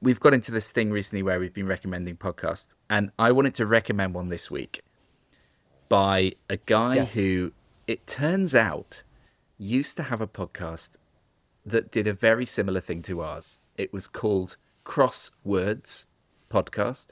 We've 0.01 0.20
got 0.20 0.34
into 0.34 0.53
this 0.53 0.70
thing 0.72 0.90
recently 0.90 1.22
where 1.22 1.40
we've 1.40 1.55
been 1.55 1.66
recommending 1.66 2.16
podcasts, 2.16 2.74
and 2.90 3.11
I 3.18 3.32
wanted 3.32 3.55
to 3.55 3.66
recommend 3.66 4.14
one 4.14 4.28
this 4.28 4.51
week 4.51 4.82
by 5.88 6.32
a 6.51 6.59
guy 6.59 6.97
Yes. 6.97 7.14
who, 7.14 7.53
it 7.86 8.07
turns 8.07 8.55
out, 8.55 9.03
used 9.59 9.97
to 9.97 10.05
have 10.05 10.20
a 10.20 10.26
podcast 10.26 10.97
that 11.64 11.90
did 11.90 12.07
a 12.07 12.12
very 12.12 12.44
similar 12.44 12.80
thing 12.80 13.03
to 13.03 13.22
ours. 13.22 13.59
It 13.76 13.92
was 13.92 14.07
called 14.07 14.57
Crosswords 14.84 16.07
Podcast, 16.51 17.09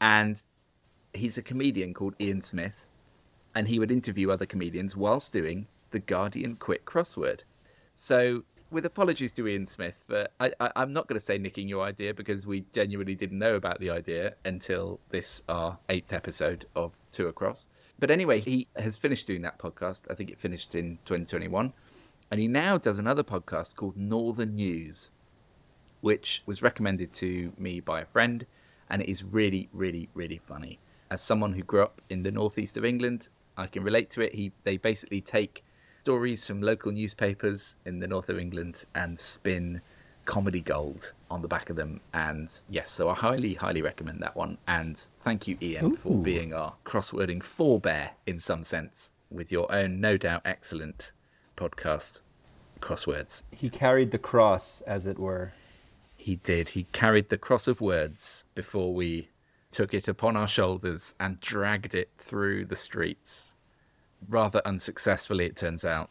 and 0.00 0.42
he's 1.12 1.36
a 1.36 1.42
comedian 1.42 1.92
called 1.94 2.14
Ian 2.20 2.42
Smith, 2.42 2.84
and 3.54 3.66
he 3.68 3.78
would 3.80 3.90
interview 3.90 4.30
other 4.30 4.46
comedians 4.46 4.96
whilst 4.96 5.32
doing 5.32 5.66
the 5.90 5.98
Guardian 5.98 6.54
Quick 6.56 6.84
Crossword. 6.86 7.40
So, 7.94 8.44
with 8.70 8.86
apologies 8.86 9.32
to 9.34 9.48
Ian 9.48 9.66
Smith, 9.66 10.04
but 10.06 10.32
I, 10.38 10.52
I'm 10.76 10.92
not 10.92 11.08
going 11.08 11.18
to 11.18 11.24
say 11.24 11.38
nicking 11.38 11.68
your 11.68 11.82
idea 11.82 12.14
because 12.14 12.46
we 12.46 12.64
genuinely 12.72 13.14
didn't 13.14 13.38
know 13.38 13.56
about 13.56 13.80
the 13.80 13.90
idea 13.90 14.34
until 14.44 15.00
this 15.10 15.42
our 15.48 15.78
eighth 15.88 16.12
episode 16.12 16.66
of 16.76 16.96
Two 17.10 17.26
Across. 17.26 17.68
But 17.98 18.10
anyway, 18.10 18.40
he 18.40 18.68
has 18.76 18.96
finished 18.96 19.26
doing 19.26 19.42
that 19.42 19.58
podcast. 19.58 20.02
I 20.10 20.14
think 20.14 20.30
it 20.30 20.38
finished 20.38 20.74
in 20.74 20.98
2021, 21.04 21.72
and 22.30 22.40
he 22.40 22.46
now 22.46 22.78
does 22.78 22.98
another 22.98 23.24
podcast 23.24 23.76
called 23.76 23.96
Northern 23.96 24.54
News, 24.54 25.10
which 26.00 26.42
was 26.46 26.62
recommended 26.62 27.12
to 27.14 27.52
me 27.58 27.80
by 27.80 28.00
a 28.00 28.06
friend, 28.06 28.46
and 28.88 29.02
it 29.02 29.08
is 29.08 29.24
really, 29.24 29.68
really, 29.72 30.08
really 30.14 30.38
funny. 30.38 30.78
As 31.10 31.20
someone 31.20 31.54
who 31.54 31.62
grew 31.62 31.82
up 31.82 32.00
in 32.08 32.22
the 32.22 32.30
northeast 32.30 32.76
of 32.76 32.84
England, 32.84 33.30
I 33.56 33.66
can 33.66 33.82
relate 33.82 34.10
to 34.10 34.20
it. 34.20 34.34
He 34.34 34.52
they 34.62 34.76
basically 34.76 35.20
take 35.20 35.64
stories 36.00 36.46
from 36.46 36.62
local 36.62 36.92
newspapers 36.92 37.76
in 37.84 38.00
the 38.00 38.06
north 38.06 38.28
of 38.28 38.38
England 38.38 38.84
and 38.94 39.18
spin 39.18 39.82
comedy 40.24 40.60
gold 40.60 41.12
on 41.30 41.42
the 41.42 41.48
back 41.48 41.70
of 41.70 41.76
them. 41.76 42.00
And 42.14 42.50
yes, 42.68 42.90
so 42.90 43.08
I 43.08 43.14
highly, 43.14 43.54
highly 43.54 43.82
recommend 43.82 44.22
that 44.22 44.36
one. 44.36 44.58
And 44.66 44.96
thank 45.20 45.46
you, 45.46 45.58
Ian, 45.60 45.96
for 45.96 46.16
being 46.16 46.54
our 46.54 46.74
crosswording 46.84 47.42
forebear 47.42 48.10
in 48.26 48.38
some 48.38 48.64
sense 48.64 49.12
with 49.30 49.52
your 49.52 49.70
own, 49.72 50.00
no 50.00 50.16
doubt, 50.16 50.42
excellent 50.44 51.12
podcast, 51.56 52.22
Crosswords. 52.80 53.42
He 53.50 53.68
carried 53.68 54.10
the 54.10 54.18
cross, 54.18 54.80
as 54.82 55.06
it 55.06 55.18
were. 55.18 55.52
He 56.16 56.36
did. 56.36 56.70
He 56.70 56.84
carried 56.92 57.28
the 57.28 57.38
cross 57.38 57.68
of 57.68 57.80
words 57.80 58.44
before 58.54 58.94
we 58.94 59.28
took 59.70 59.92
it 59.94 60.08
upon 60.08 60.36
our 60.36 60.48
shoulders 60.48 61.14
and 61.20 61.40
dragged 61.40 61.94
it 61.94 62.10
through 62.18 62.64
the 62.64 62.76
streets. 62.76 63.54
Rather 64.28 64.62
unsuccessfully, 64.64 65.46
it 65.46 65.56
turns 65.56 65.84
out. 65.84 66.10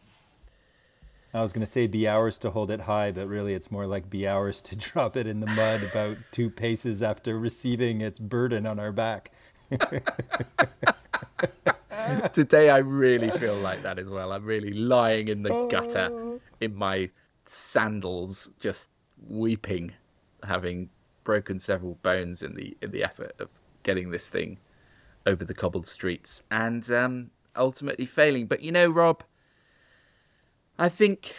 I 1.34 1.42
was 1.42 1.54
going 1.54 1.66
to 1.66 1.72
say 1.72 1.86
be 1.86 2.08
ours 2.08 2.40
to 2.40 2.50
hold 2.50 2.72
it 2.72 2.82
high, 2.82 3.12
but 3.12 3.28
really 3.28 3.54
it's 3.54 3.70
more 3.70 3.86
like 3.86 4.10
be 4.10 4.28
ours 4.28 4.62
to 4.64 4.76
drop 4.90 5.16
it 5.16 5.28
in 5.28 5.42
the 5.42 5.48
mud 5.48 5.84
about 5.84 6.18
two 6.32 6.50
paces 6.50 7.04
after 7.04 7.38
receiving 7.38 8.02
its 8.02 8.18
burden 8.18 8.66
on 8.66 8.80
our 8.80 8.92
back. 8.92 9.32
Today, 12.34 12.72
I 12.72 12.78
really 12.78 13.30
feel 13.30 13.56
like 13.58 13.84
that 13.84 14.00
as 14.00 14.10
well. 14.10 14.32
I'm 14.32 14.44
really 14.44 14.74
lying 14.74 15.28
in 15.28 15.44
the 15.44 15.68
gutter 15.68 16.40
in 16.60 16.74
my 16.74 17.12
sandals, 17.46 18.50
just 18.60 18.90
weeping, 19.28 19.94
having 20.44 20.90
broken 21.24 21.60
several 21.60 22.00
bones 22.02 22.42
in 22.42 22.56
the 22.56 22.76
in 22.82 22.90
the 22.90 23.04
effort 23.04 23.34
of 23.40 23.50
getting 23.84 24.10
this 24.10 24.30
thing 24.30 24.58
over 25.28 25.46
the 25.46 25.54
cobbled 25.54 25.86
streets, 25.88 26.42
and 26.50 26.90
um, 26.90 27.30
ultimately 27.56 28.06
failing. 28.06 28.48
But 28.48 28.62
you 28.62 28.72
know, 28.72 28.90
Rob, 28.90 29.24
I 30.78 30.90
think 30.90 31.36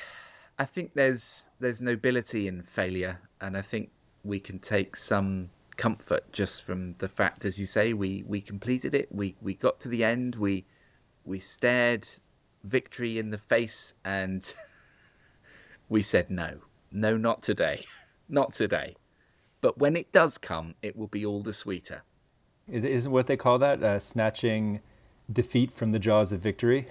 I 0.59 0.65
think 0.65 0.95
there's 0.95 1.49
there's 1.59 1.81
nobility 1.81 2.47
in 2.47 2.63
failure, 2.63 3.21
and 3.41 3.57
I 3.57 3.63
think 3.63 3.91
we 4.23 4.39
can 4.39 4.59
take 4.59 4.97
some 4.97 5.51
comfort 5.77 6.31
just 6.31 6.63
from 6.63 6.95
the 6.99 7.09
fact, 7.09 7.47
as 7.47 7.59
you 7.59 7.65
say, 7.65 7.95
we 7.95 8.23
we 8.27 8.41
completed 8.41 8.95
it. 8.95 9.09
We 9.11 9.37
we 9.41 9.55
got 9.55 9.81
to 9.81 9.89
the 9.89 10.05
end. 10.05 10.37
We 10.37 10.67
we 11.25 11.39
stared 11.39 12.07
victory 12.63 13.19
in 13.19 13.31
the 13.31 13.39
face, 13.39 13.95
and 14.05 14.55
we 15.89 16.03
said 16.03 16.31
no, 16.31 16.59
no, 16.93 17.17
not 17.17 17.43
today, 17.43 17.85
not 18.29 18.53
today. 18.53 18.97
But 19.63 19.79
when 19.79 19.97
it 19.97 20.13
does 20.13 20.39
come, 20.39 20.75
it 20.83 20.97
will 20.97 21.09
be 21.09 21.25
all 21.25 21.43
the 21.43 21.53
sweeter. 21.53 22.03
It 22.71 22.85
isn't 22.85 23.11
what 23.11 23.27
they 23.27 23.37
call 23.37 23.59
that, 23.59 23.83
uh, 23.83 23.99
snatching 23.99 24.81
defeat 25.33 25.73
from 25.73 25.93
the 25.93 25.99
jaws 25.99 26.33
of 26.33 26.41
victory. 26.41 26.89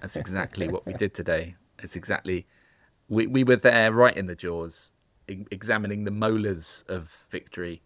That's 0.00 0.16
exactly 0.16 0.68
what 0.68 0.86
we 0.86 0.92
did 0.92 1.14
today. 1.14 1.56
It's 1.78 1.96
exactly 1.96 2.46
we 3.08 3.26
we 3.26 3.44
were 3.44 3.56
there 3.56 3.92
right 3.92 4.16
in 4.16 4.26
the 4.26 4.34
jaws, 4.34 4.92
examining 5.28 6.04
the 6.04 6.10
molars 6.10 6.84
of 6.88 7.26
victory, 7.30 7.82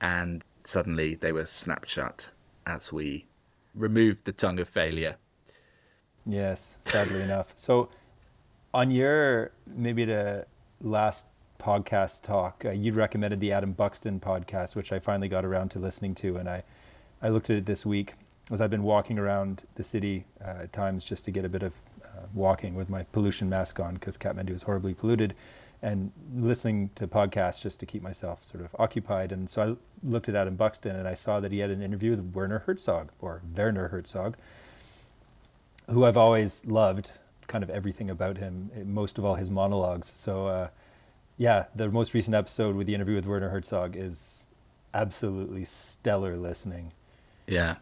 and 0.00 0.44
suddenly 0.64 1.14
they 1.14 1.32
were 1.32 1.46
snapped 1.46 1.88
shut 1.88 2.30
as 2.66 2.92
we 2.92 3.26
removed 3.74 4.24
the 4.24 4.32
tongue 4.32 4.58
of 4.58 4.68
failure. 4.68 5.16
Yes, 6.26 6.76
sadly 6.80 7.22
enough. 7.22 7.52
So, 7.54 7.88
on 8.74 8.90
your 8.90 9.52
maybe 9.66 10.04
the 10.04 10.46
last 10.80 11.28
podcast 11.58 12.22
talk, 12.22 12.64
uh, 12.64 12.70
you 12.70 12.92
recommended 12.92 13.40
the 13.40 13.52
Adam 13.52 13.72
Buxton 13.72 14.20
podcast, 14.20 14.76
which 14.76 14.92
I 14.92 14.98
finally 14.98 15.28
got 15.28 15.44
around 15.44 15.70
to 15.70 15.78
listening 15.78 16.14
to, 16.16 16.36
and 16.36 16.48
I, 16.48 16.62
I 17.20 17.30
looked 17.30 17.50
at 17.50 17.56
it 17.56 17.66
this 17.66 17.84
week 17.84 18.14
as 18.50 18.60
I've 18.60 18.70
been 18.70 18.82
walking 18.82 19.18
around 19.18 19.64
the 19.74 19.84
city 19.84 20.24
uh, 20.42 20.62
at 20.62 20.72
times 20.72 21.04
just 21.04 21.24
to 21.26 21.30
get 21.30 21.44
a 21.44 21.48
bit 21.48 21.62
of 21.62 21.74
uh, 22.04 22.26
walking 22.32 22.74
with 22.74 22.88
my 22.88 23.02
pollution 23.04 23.48
mask 23.48 23.78
on 23.78 23.94
because 23.94 24.16
Kathmandu 24.16 24.50
is 24.50 24.62
horribly 24.62 24.94
polluted, 24.94 25.34
and 25.82 26.12
listening 26.34 26.90
to 26.94 27.06
podcasts 27.06 27.62
just 27.62 27.78
to 27.80 27.86
keep 27.86 28.02
myself 28.02 28.44
sort 28.44 28.64
of 28.64 28.74
occupied. 28.78 29.30
And 29.32 29.48
so 29.48 29.62
I 29.62 30.06
looked 30.06 30.28
it 30.28 30.34
at 30.34 30.42
Adam 30.42 30.56
Buxton 30.56 30.96
and 30.96 31.06
I 31.06 31.14
saw 31.14 31.40
that 31.40 31.52
he 31.52 31.60
had 31.60 31.70
an 31.70 31.82
interview 31.82 32.10
with 32.10 32.20
Werner 32.34 32.60
Herzog 32.60 33.10
or 33.20 33.42
Werner 33.54 33.88
Herzog 33.88 34.36
who 35.88 36.04
I've 36.04 36.16
always 36.16 36.66
loved, 36.66 37.12
kind 37.46 37.64
of 37.64 37.70
everything 37.70 38.10
about 38.10 38.36
him, 38.36 38.70
eh, 38.74 38.82
most 38.84 39.18
of 39.18 39.24
all 39.24 39.36
his 39.36 39.50
monologues. 39.50 40.08
So, 40.08 40.46
uh, 40.46 40.68
yeah, 41.36 41.66
the 41.74 41.88
most 41.88 42.14
recent 42.14 42.34
episode 42.34 42.76
with 42.76 42.86
the 42.86 42.94
interview 42.94 43.14
with 43.14 43.26
Werner 43.26 43.48
Herzog 43.48 43.96
is 43.96 44.46
absolutely 44.92 45.64
stellar 45.64 46.36
listening. 46.36 46.92
Yeah, 47.46 47.76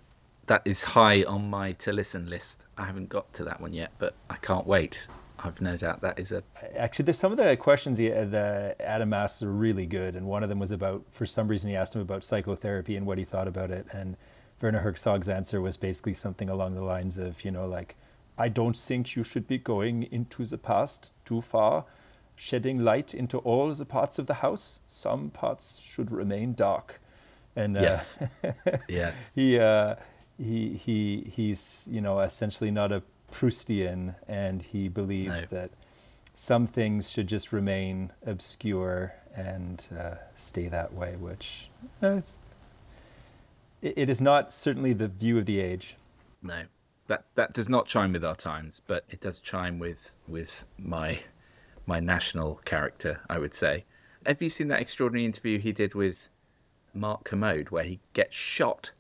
that 0.47 0.63
is 0.65 0.85
high 0.85 1.23
on 1.25 1.51
my 1.51 1.73
to 1.73 1.93
listen 1.93 2.29
list. 2.29 2.65
I 2.79 2.87
haven't 2.87 3.09
got 3.09 3.33
to 3.35 3.45
that 3.45 3.61
one 3.61 3.73
yet, 3.73 3.93
but 3.99 4.15
I 4.31 4.37
can't 4.37 4.67
wait. 4.67 5.09
I've 5.39 5.61
no 5.61 5.77
doubt 5.77 6.01
that 6.01 6.19
is 6.19 6.33
a 6.33 6.43
Actually, 6.77 7.05
there's 7.05 7.19
some 7.19 7.31
of 7.31 7.39
the 7.39 7.57
questions 7.57 7.99
he, 7.99 8.09
the 8.09 8.75
Adam 8.81 9.13
asked 9.13 9.43
are 9.43 9.51
really 9.51 9.87
good, 9.87 10.17
and 10.17 10.27
one 10.27 10.43
of 10.43 10.49
them 10.49 10.59
was 10.59 10.71
about, 10.71 11.05
for 11.11 11.27
some 11.27 11.49
reason, 11.49 11.71
he 11.71 11.77
asked 11.77 11.95
him 11.95 12.01
about 12.01 12.25
psychotherapy 12.25 12.97
and 12.97 13.07
what 13.07 13.19
he 13.19 13.25
thought 13.25 13.49
about 13.49 13.71
it, 13.71 13.87
and 13.93 14.17
Werner 14.61 14.81
Herzog's 14.81 15.29
answer 15.29 15.61
was 15.61 15.77
basically 15.77 16.15
something 16.15 16.49
along 16.49 16.75
the 16.75 16.83
lines 16.83 17.19
of, 17.19 17.45
you 17.45 17.51
know, 17.51 17.67
like, 17.67 17.97
I 18.39 18.49
don't 18.49 18.77
think 18.77 19.15
you 19.15 19.23
should 19.23 19.47
be 19.47 19.59
going 19.59 20.05
into 20.05 20.45
the 20.45 20.59
past 20.59 21.15
too 21.25 21.41
far, 21.43 21.85
shedding 22.35 22.83
light 22.83 23.15
into 23.15 23.39
all 23.39 23.73
the 23.73 23.85
parts 23.85 24.19
of 24.19 24.27
the 24.27 24.35
house. 24.35 24.81
Some 24.87 25.31
parts 25.31 25.81
should 25.81 26.11
remain 26.11 26.55
dark, 26.55 27.01
and 27.55 27.77
uh, 27.77 27.81
yes, 27.81 28.23
yes, 28.89 29.33
he 29.35 29.59
uh, 29.59 29.97
he 30.39 30.75
he 30.75 31.31
he's 31.35 31.87
you 31.91 32.01
know 32.01 32.21
essentially 32.21 32.71
not 32.71 32.93
a 32.93 33.03
Proustian, 33.33 34.15
and 34.29 34.63
he 34.63 34.89
believes 34.89 35.43
No. 35.51 35.59
that 35.61 35.71
some 36.35 36.67
things 36.67 37.11
should 37.11 37.27
just 37.27 37.53
remain 37.53 38.13
obscure 38.25 39.15
and 39.35 39.87
uh, 39.99 40.17
stay 40.35 40.69
that 40.69 40.93
way. 40.95 41.17
Which 41.17 41.69
uh, 42.03 42.21
it, 43.83 43.95
it 43.97 44.11
is 44.11 44.21
not 44.21 44.53
certainly 44.53 44.93
the 44.93 45.09
view 45.09 45.39
of 45.39 45.47
the 45.47 45.61
age. 45.61 45.97
no. 46.43 46.63
that 47.09 47.25
that 47.35 47.53
does 47.53 47.69
not 47.69 47.87
chime 47.87 48.13
with 48.13 48.25
our 48.25 48.37
times, 48.37 48.81
but 48.87 49.05
it 49.09 49.21
does 49.21 49.39
chime 49.41 49.79
with 49.79 50.13
with 50.29 50.65
my 50.79 51.21
my 51.87 52.01
national 52.01 52.57
character, 52.65 53.21
I 53.31 53.39
would 53.39 53.55
say. 53.55 53.85
Have 54.25 54.43
you 54.43 54.49
seen 54.49 54.69
that 54.69 54.81
extraordinary 54.81 55.25
interview 55.25 55.59
he 55.61 55.71
did 55.73 55.95
with 55.95 56.29
Mark 56.93 57.23
Kermode, 57.25 57.71
where 57.71 57.85
he 57.85 58.01
gets 58.13 58.35
shot 58.35 58.91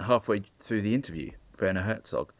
halfway 0.00 0.42
through 0.58 0.82
the 0.82 0.94
interview, 0.94 1.32
Werner 1.60 1.82
Herzog? 1.82 2.32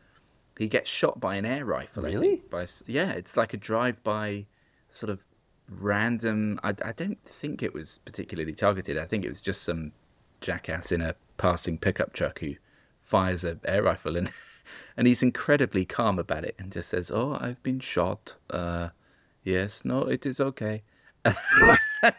He 0.59 0.69
gets 0.69 0.91
shot 0.91 1.21
by 1.21 1.37
an 1.37 1.47
air 1.47 1.65
rifle. 1.65 2.03
Really? 2.03 2.43
by 2.51 2.67
yeah, 2.87 3.13
it's 3.13 3.37
like 3.37 3.55
a 3.55 3.57
drive-by 3.57 4.47
sort 4.89 5.11
of 5.11 5.25
random. 5.71 6.61
I, 6.63 6.75
I 6.85 6.93
don't 6.93 7.23
think 7.25 7.63
it 7.63 7.73
was 7.73 7.99
particularly 8.05 8.53
targeted. 8.53 8.99
I 8.99 9.07
think 9.07 9.25
it 9.25 9.29
was 9.29 9.41
just 9.41 9.63
some 9.63 9.93
jackass 10.41 10.93
in 10.93 11.01
a 11.01 11.15
passing 11.39 11.79
pickup 11.79 12.13
truck 12.13 12.41
who 12.41 12.55
fires 13.01 13.45
a 13.45 13.59
air 13.65 13.83
rifle 13.83 14.17
and 14.17 14.31
and 14.97 15.07
he's 15.07 15.23
incredibly 15.23 15.85
calm 15.85 16.19
about 16.19 16.45
it 16.45 16.55
and 16.59 16.73
just 16.73 16.91
says, 16.91 17.11
"Oh, 17.11 17.39
I've 17.41 17.63
been 17.63 17.81
shot. 17.81 18.37
Uh, 18.49 18.91
yes, 19.43 19.85
no, 19.85 20.03
it 20.03 20.27
is 20.27 20.41
okay." 20.41 20.83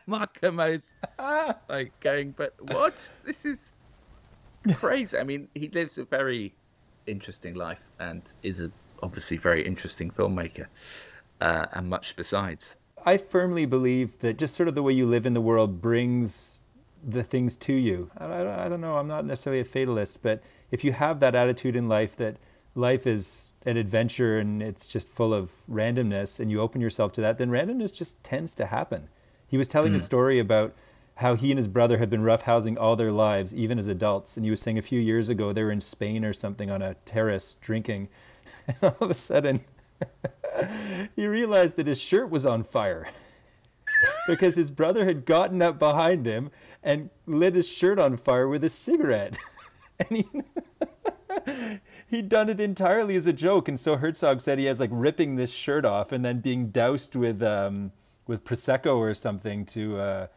Mark 0.08 0.39
Kermode's 0.39 0.94
like 1.70 2.00
going, 2.00 2.32
"But 2.32 2.56
what? 2.60 3.12
This 3.26 3.46
is 3.46 3.74
crazy." 4.76 5.18
I 5.18 5.24
mean, 5.24 5.47
he 5.53 5.70
lives 5.70 5.97
a 5.97 6.03
very 6.03 6.53
interesting 7.07 7.55
life 7.55 7.82
and 7.99 8.22
is 8.43 8.59
a 8.59 8.72
obviously 9.03 9.38
very 9.38 9.66
interesting 9.66 10.12
filmmaker, 10.12 10.68
uh, 11.39 11.66
and 11.74 11.89
much 11.89 12.16
besides. 12.16 12.76
I 13.03 13.18
firmly 13.18 13.66
believe 13.66 14.20
that 14.20 14.38
just 14.38 14.55
sort 14.55 14.70
of 14.70 14.76
the 14.76 14.84
way 14.84 14.93
you 14.93 15.07
live 15.07 15.26
in 15.26 15.34
the 15.34 15.41
world 15.41 15.82
brings 15.82 16.64
the 17.03 17.24
things 17.24 17.57
to 17.57 17.74
you. 17.74 18.12
I, 18.18 18.26
I, 18.26 18.66
I 18.66 18.70
don't 18.70 18.82
know. 18.82 18.97
I'm 18.97 19.07
not 19.07 19.26
necessarily 19.26 19.59
a 19.59 19.66
fatalist, 19.66 20.22
but 20.22 20.43
if 20.70 20.84
you 20.84 20.93
have 20.93 21.20
that 21.20 21.34
attitude 21.34 21.76
in 21.76 21.89
life 21.89 22.16
that 22.18 22.38
life 22.76 23.05
is 23.05 23.53
an 23.66 23.76
adventure 23.76 24.38
and 24.38 24.62
it's 24.62 24.88
just 24.88 25.09
full 25.09 25.34
of 25.34 25.51
randomness, 25.70 26.39
and 26.39 26.51
you 26.51 26.62
open 26.62 26.80
yourself 26.80 27.12
to 27.14 27.22
that, 27.22 27.38
then 27.38 27.49
randomness 27.49 27.93
just 27.93 28.24
tends 28.24 28.55
to 28.55 28.68
happen. 28.68 29.09
He 29.47 29.57
was 29.57 29.68
telling 29.68 29.93
a 29.93 29.99
story 29.99 30.39
about 30.39 30.74
how 31.22 31.36
he 31.36 31.51
and 31.51 31.57
his 31.57 31.67
brother 31.67 31.99
had 31.99 32.09
been 32.09 32.22
roughhousing 32.22 32.78
all 32.80 32.95
their 32.95 33.11
lives, 33.11 33.55
even 33.55 33.80
as 33.80 33.88
adults. 33.88 34.36
And 34.36 34.45
he 34.45 34.49
was 34.49 34.61
saying 34.61 34.78
a 34.78 34.84
few 34.84 34.99
years 34.99 35.30
ago 35.30 35.53
they 35.53 35.63
were 35.63 35.72
in 35.72 35.82
Spain 35.82 36.26
or 36.26 36.34
something 36.34 36.69
on 36.69 36.82
a 36.82 36.95
terrace 37.05 37.55
drinking, 37.55 38.09
and 38.67 38.78
all 38.84 38.97
of 38.99 39.09
a 39.09 39.15
sudden 39.15 39.61
he 41.15 41.26
realized 41.26 41.76
that 41.76 41.88
his 41.88 42.01
shirt 42.01 42.30
was 42.30 42.45
on 42.45 42.63
fire 42.63 43.07
because 44.28 44.55
his 44.55 44.72
brother 44.72 45.05
had 45.05 45.26
gotten 45.26 45.61
up 45.61 45.78
behind 45.78 46.26
him 46.26 46.51
and 46.84 47.09
lit 47.28 47.55
his 47.55 47.69
shirt 47.69 47.99
on 47.99 48.17
fire 48.17 48.47
with 48.47 48.63
a 48.63 48.69
cigarette. 48.69 49.38
and 49.99 50.17
he 50.17 50.26
he'd 52.09 52.30
done 52.30 52.49
it 52.49 52.59
entirely 52.59 53.15
as 53.15 53.28
a 53.28 53.34
joke. 53.34 53.67
And 53.67 53.80
so 53.80 53.95
Herzog 53.97 54.41
said 54.41 54.59
he 54.59 54.65
has 54.65 54.80
like 54.80 54.89
ripping 54.91 55.36
this 55.36 55.53
shirt 55.53 55.86
off 55.86 56.11
and 56.11 56.26
then 56.26 56.39
being 56.39 56.69
doused 56.69 57.15
with 57.15 57.41
um, 57.43 57.91
with 58.28 58.43
prosecco 58.43 58.97
or 58.97 59.13
something 59.13 59.65
to 59.67 59.99
uh, 59.99 60.28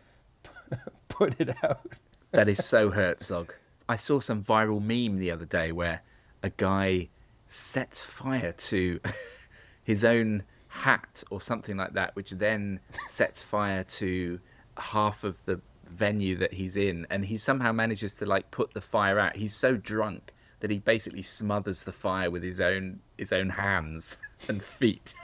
put 1.08 1.40
it 1.40 1.54
out. 1.62 1.92
That 2.32 2.48
is 2.48 2.64
so 2.64 2.90
Herzog. 2.90 3.54
I 3.88 3.96
saw 3.96 4.20
some 4.20 4.42
viral 4.42 4.80
meme 4.80 5.18
the 5.18 5.30
other 5.30 5.44
day 5.44 5.72
where 5.72 6.02
a 6.42 6.50
guy 6.50 7.08
sets 7.46 8.04
fire 8.04 8.52
to 8.52 9.00
his 9.84 10.04
own 10.04 10.44
hat 10.68 11.22
or 11.30 11.40
something 11.40 11.76
like 11.76 11.92
that, 11.92 12.16
which 12.16 12.30
then 12.32 12.80
sets 13.06 13.42
fire 13.42 13.84
to 13.84 14.40
half 14.76 15.22
of 15.22 15.36
the 15.44 15.60
venue 15.86 16.36
that 16.36 16.54
he's 16.54 16.76
in, 16.76 17.06
and 17.10 17.26
he 17.26 17.36
somehow 17.36 17.72
manages 17.72 18.14
to 18.16 18.26
like 18.26 18.50
put 18.50 18.74
the 18.74 18.80
fire 18.80 19.18
out. 19.18 19.36
He's 19.36 19.54
so 19.54 19.76
drunk 19.76 20.32
that 20.60 20.70
he 20.70 20.78
basically 20.78 21.22
smothers 21.22 21.84
the 21.84 21.92
fire 21.92 22.30
with 22.30 22.42
his 22.42 22.60
own 22.60 23.00
his 23.18 23.32
own 23.32 23.50
hands 23.50 24.16
and 24.48 24.62
feet. 24.62 25.14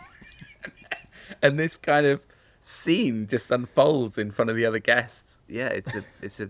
and 1.42 1.58
this 1.58 1.76
kind 1.76 2.06
of 2.06 2.20
scene 2.62 3.26
just 3.26 3.50
unfolds 3.50 4.18
in 4.18 4.30
front 4.30 4.50
of 4.50 4.56
the 4.56 4.64
other 4.66 4.78
guests. 4.78 5.38
Yeah, 5.48 5.68
it's 5.68 5.94
a 5.94 6.02
it's 6.22 6.40
a 6.40 6.48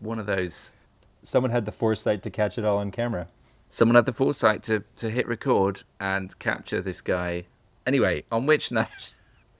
one 0.00 0.18
of 0.18 0.26
those 0.26 0.74
Someone 1.22 1.52
had 1.52 1.66
the 1.66 1.72
foresight 1.72 2.22
to 2.24 2.30
catch 2.30 2.58
it 2.58 2.64
all 2.64 2.78
on 2.78 2.90
camera. 2.90 3.28
someone 3.68 3.94
had 3.94 4.06
the 4.06 4.12
foresight 4.12 4.62
to, 4.64 4.82
to 4.96 5.08
hit 5.08 5.26
record 5.28 5.84
and 6.00 6.36
capture 6.40 6.82
this 6.82 7.00
guy. 7.00 7.44
Anyway, 7.86 8.24
on 8.32 8.44
which 8.46 8.72
note, 8.72 9.14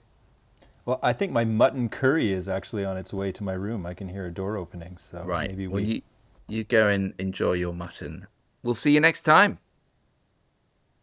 Well, 0.85 0.99
I 1.01 1.13
think 1.13 1.31
my 1.31 1.45
mutton 1.45 1.87
curry 1.87 2.33
is 2.33 2.49
actually 2.49 2.83
on 2.83 2.97
its 2.97 3.13
way 3.13 3.31
to 3.31 3.43
my 3.43 3.53
room. 3.53 3.85
I 3.85 3.93
can 3.93 4.09
hear 4.09 4.25
a 4.25 4.31
door 4.31 4.57
opening, 4.57 4.97
so 4.97 5.23
right, 5.23 5.49
maybe 5.49 5.67
we 5.67 5.73
well, 5.73 5.81
you, 5.81 6.01
you 6.49 6.63
go 6.65 6.89
and 6.89 7.13
enjoy 7.17 7.53
your 7.53 7.73
mutton. 7.73 8.27
We'll 8.63 8.73
see 8.73 8.91
you 8.91 8.99
next 8.99 9.21
time. 9.23 9.59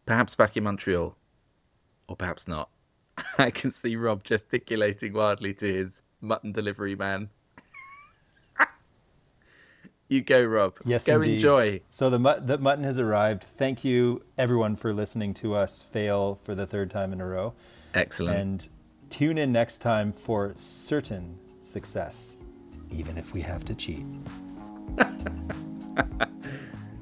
Perhaps 0.05 0.35
back 0.35 0.55
in 0.55 0.63
Montreal, 0.63 1.15
or 2.07 2.15
perhaps 2.15 2.47
not. 2.47 2.69
I 3.37 3.51
can 3.51 3.71
see 3.71 3.95
Rob 3.95 4.23
gesticulating 4.23 5.13
wildly 5.13 5.53
to 5.55 5.73
his 5.73 6.01
mutton 6.21 6.51
delivery 6.51 6.95
man. 6.95 7.29
you 10.07 10.21
go, 10.21 10.43
Rob. 10.43 10.77
Yes, 10.85 11.07
go 11.07 11.17
indeed. 11.17 11.35
enjoy. 11.35 11.81
So 11.89 12.09
the 12.09 12.19
mut- 12.19 12.47
the 12.47 12.57
mutton 12.57 12.83
has 12.83 12.99
arrived. 12.99 13.43
Thank 13.43 13.85
you 13.85 14.23
everyone 14.37 14.75
for 14.75 14.93
listening 14.93 15.33
to 15.35 15.55
us 15.55 15.81
fail 15.81 16.35
for 16.35 16.55
the 16.55 16.65
third 16.65 16.91
time 16.91 17.13
in 17.13 17.21
a 17.21 17.25
row. 17.25 17.53
Excellent. 17.93 18.37
And 18.37 18.69
tune 19.09 19.37
in 19.37 19.51
next 19.51 19.79
time 19.79 20.11
for 20.11 20.53
certain 20.55 21.37
success, 21.61 22.37
even 22.89 23.17
if 23.17 23.33
we 23.33 23.41
have 23.41 23.63
to 23.65 23.75
cheat. 23.75 24.05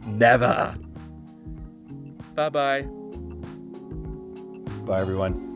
Never. 0.05 0.75
Bye 2.35 2.49
bye. 2.49 2.81
Bye, 4.85 5.01
everyone. 5.01 5.48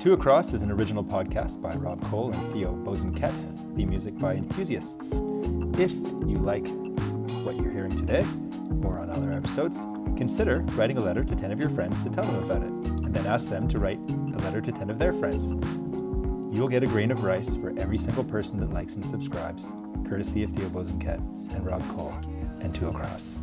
Two 0.00 0.14
Across 0.14 0.54
is 0.54 0.62
an 0.62 0.70
original 0.70 1.04
podcast 1.04 1.60
by 1.60 1.68
Rob 1.72 2.02
Cole 2.04 2.32
and 2.32 2.52
Theo 2.54 2.74
Bozenket, 2.74 3.76
the 3.76 3.84
music 3.84 4.16
by 4.18 4.32
Enthusiasts. 4.32 5.18
If 5.78 5.92
you 6.26 6.38
like 6.38 6.66
what 7.44 7.54
you're 7.56 7.70
hearing 7.70 7.94
today 7.94 8.24
or 8.82 8.98
on 8.98 9.10
other 9.10 9.30
episodes, 9.30 9.86
consider 10.16 10.60
writing 10.72 10.96
a 10.96 11.02
letter 11.02 11.22
to 11.22 11.36
10 11.36 11.52
of 11.52 11.60
your 11.60 11.68
friends 11.68 12.02
to 12.04 12.08
tell 12.08 12.24
them 12.24 12.42
about 12.44 12.62
it, 12.62 13.02
and 13.04 13.12
then 13.12 13.26
ask 13.26 13.50
them 13.50 13.68
to 13.68 13.78
write 13.78 13.98
a 14.08 14.38
letter 14.38 14.62
to 14.62 14.72
10 14.72 14.88
of 14.88 14.98
their 14.98 15.12
friends. 15.12 15.50
You'll 16.50 16.68
get 16.68 16.82
a 16.82 16.86
grain 16.86 17.10
of 17.10 17.22
rice 17.22 17.54
for 17.54 17.78
every 17.78 17.98
single 17.98 18.24
person 18.24 18.58
that 18.60 18.72
likes 18.72 18.96
and 18.96 19.04
subscribes, 19.04 19.76
courtesy 20.08 20.42
of 20.42 20.50
Theo 20.52 20.70
Bozenket 20.70 21.18
and 21.54 21.66
Rob 21.66 21.86
Cole 21.90 22.14
and 22.62 22.74
Two 22.74 22.88
Across. 22.88 23.38